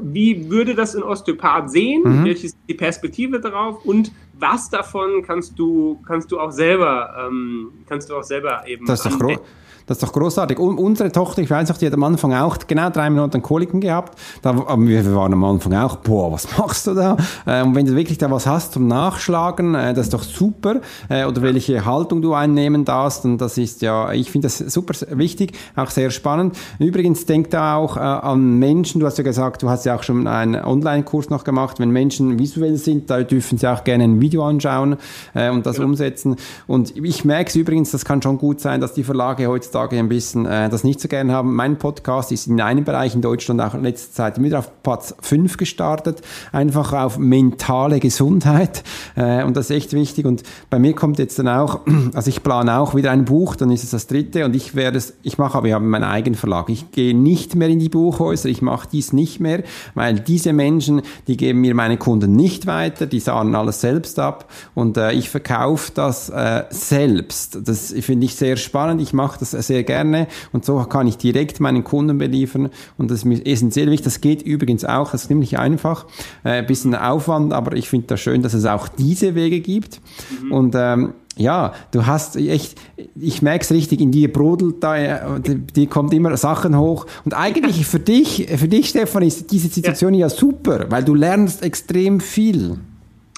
[0.00, 2.02] wie würde das ein Osteopath sehen?
[2.04, 2.24] Mhm.
[2.24, 3.84] Welche ist die Perspektive darauf?
[3.84, 8.86] Und was davon kannst du, kannst du auch selber, ähm, kannst du auch selber eben.
[8.86, 9.38] Das ist doch groß.
[9.86, 10.58] Das ist doch großartig.
[10.58, 13.80] Und unsere Tochter, ich weiß noch, die hat am Anfang auch genau drei Minuten Koliken
[13.80, 14.18] gehabt.
[14.42, 17.16] Da, aber wir waren am Anfang auch, boah, was machst du da?
[17.46, 20.80] Äh, und wenn du wirklich da was hast zum Nachschlagen, äh, das ist doch super.
[21.08, 23.24] Äh, oder welche Haltung du einnehmen darfst.
[23.24, 26.56] Und das ist ja, ich finde das super wichtig, auch sehr spannend.
[26.80, 29.00] Übrigens, denk da auch an Menschen.
[29.00, 31.78] Du hast ja gesagt, du hast ja auch schon einen Online-Kurs noch gemacht.
[31.78, 34.96] Wenn Menschen visuell sind, da dürfen sie auch gerne ein Video anschauen
[35.34, 35.84] und das ja.
[35.84, 36.36] umsetzen.
[36.66, 39.98] Und ich merke es übrigens, das kann schon gut sein, dass die Verlage heutzutage heutzutage
[39.98, 41.54] ein bisschen äh, das nicht so gern haben.
[41.54, 45.14] Mein Podcast ist in einem Bereich in Deutschland auch in letzter Zeit wieder auf Platz
[45.20, 48.82] 5 gestartet, einfach auf mentale Gesundheit.
[49.16, 50.24] Äh, und das ist echt wichtig.
[50.24, 51.80] Und bei mir kommt jetzt dann auch,
[52.14, 54.44] also ich plane auch wieder ein Buch, dann ist es das dritte.
[54.46, 57.54] Und ich werde es, ich mache aber, ich habe meinen eigenen Verlag, ich gehe nicht
[57.54, 59.62] mehr in die Buchhäuser, ich mache dies nicht mehr,
[59.94, 64.50] weil diese Menschen, die geben mir meine Kunden nicht weiter, die sagen alles selbst ab.
[64.74, 67.58] Und äh, ich verkaufe das äh, selbst.
[67.68, 71.60] Das finde ich sehr spannend, ich mache das sehr gerne und so kann ich direkt
[71.60, 74.04] meinen Kunden beliefern und das ist mir essentiell wichtig.
[74.04, 76.06] Das geht übrigens auch, das ist ziemlich einfach,
[76.44, 80.00] äh, ein bisschen Aufwand, aber ich finde das schön, dass es auch diese Wege gibt
[80.42, 80.52] mhm.
[80.52, 82.80] und ähm, ja, du hast echt,
[83.14, 87.06] ich merke es richtig, in dir brodelt da, äh, die, die, kommt immer Sachen hoch.
[87.26, 91.14] Und eigentlich für dich, für dich, Stefan, ist diese Situation ja, ja super, weil du
[91.14, 92.78] lernst extrem viel.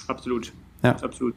[0.07, 0.53] Absolut.
[0.81, 0.91] Ja.
[0.91, 1.35] Absolut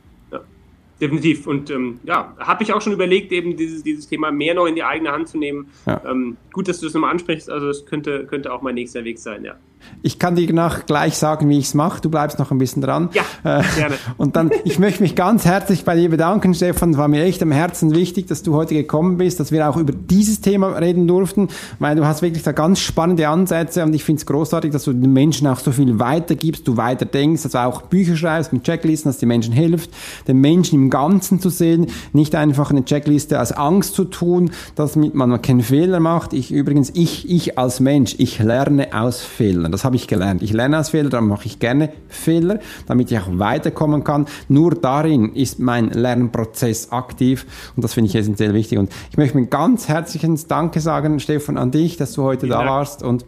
[1.03, 1.47] definitiv.
[1.47, 4.77] Und ähm, ja, habe ich auch schon überlegt, eben dieses, dieses Thema mehr noch in
[4.77, 5.69] die eigene Hand zu nehmen.
[5.87, 6.01] Ja.
[6.07, 7.51] Ähm, gut, dass du das nochmal ansprichst.
[7.51, 9.57] Also das könnte, könnte auch mein nächster Weg sein, ja.
[10.03, 12.01] Ich kann dir nach gleich sagen, wie ich es mache.
[12.01, 13.09] Du bleibst noch ein bisschen dran.
[13.13, 13.95] Ja, äh, gerne.
[14.17, 16.91] Und dann, ich möchte mich ganz herzlich bei dir bedanken, Stefan.
[16.91, 19.77] Es war mir echt am Herzen wichtig, dass du heute gekommen bist, dass wir auch
[19.77, 24.05] über dieses Thema reden durften, weil du hast wirklich da ganz spannende Ansätze und ich
[24.05, 27.53] finde es großartig, dass du den Menschen auch so viel weitergibst, du weiter denkst, dass
[27.53, 29.91] du auch Bücher schreibst mit Checklisten, dass die Menschen hilft,
[30.29, 34.97] den Menschen im Ganzen zu sehen, nicht einfach eine Checkliste als Angst zu tun, dass
[34.97, 36.33] man keinen Fehler macht.
[36.33, 39.72] Ich übrigens, ich, ich als Mensch, ich lerne aus Fehlern.
[39.73, 40.43] Das habe ich gelernt.
[40.43, 44.27] Ich lerne aus Fehlern, darum mache ich gerne Fehler, damit ich auch weiterkommen kann.
[44.49, 48.79] Nur darin ist mein Lernprozess aktiv und das finde ich essentiell wichtig.
[48.79, 52.51] Und ich möchte mir ganz herzlichen Danke sagen, Stefan, an dich, dass du heute Vielen
[52.53, 52.71] da Dank.
[52.71, 53.25] warst und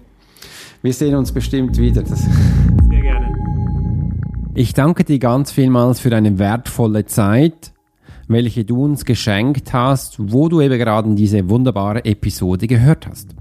[0.82, 2.02] wir sehen uns bestimmt wieder.
[2.02, 2.20] Das
[2.90, 3.32] Sehr gerne.
[4.54, 7.72] Ich danke dir ganz vielmals für deine wertvolle Zeit,
[8.28, 13.34] welche du uns geschenkt hast, wo du eben gerade diese wunderbare Episode gehört hast.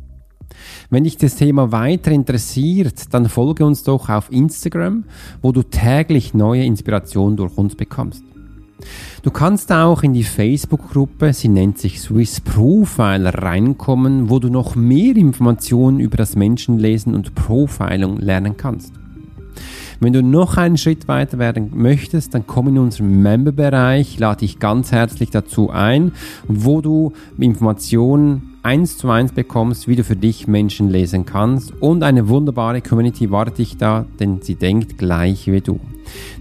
[0.89, 5.05] Wenn dich das Thema weiter interessiert, dann folge uns doch auf Instagram,
[5.41, 8.23] wo du täglich neue Inspirationen durch uns bekommst.
[9.21, 14.75] Du kannst auch in die Facebook-Gruppe, sie nennt sich Swiss Profiler, reinkommen, wo du noch
[14.75, 18.93] mehr Informationen über das Menschenlesen und Profiling lernen kannst.
[19.99, 24.59] Wenn du noch einen Schritt weiter werden möchtest, dann komm in unseren Member-Bereich, lade dich
[24.59, 26.11] ganz herzlich dazu ein,
[26.47, 32.01] wo du Informationen eins zu eins bekommst, wie du für dich Menschen lesen kannst und
[32.01, 35.79] eine wunderbare Community wartet dich da, denn sie denkt gleich wie du.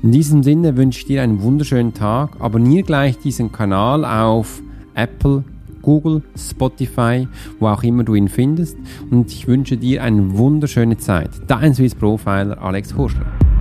[0.03, 2.41] In diesem Sinne wünsche ich dir einen wunderschönen Tag.
[2.41, 4.63] Abonniere gleich diesen Kanal auf
[4.95, 5.45] Apple,
[5.83, 7.29] Google, Spotify,
[7.59, 8.77] wo auch immer du ihn findest.
[9.11, 11.31] Und ich wünsche dir eine wunderschöne Zeit.
[11.47, 13.52] Dein Swiss Profiler Alex Horschler.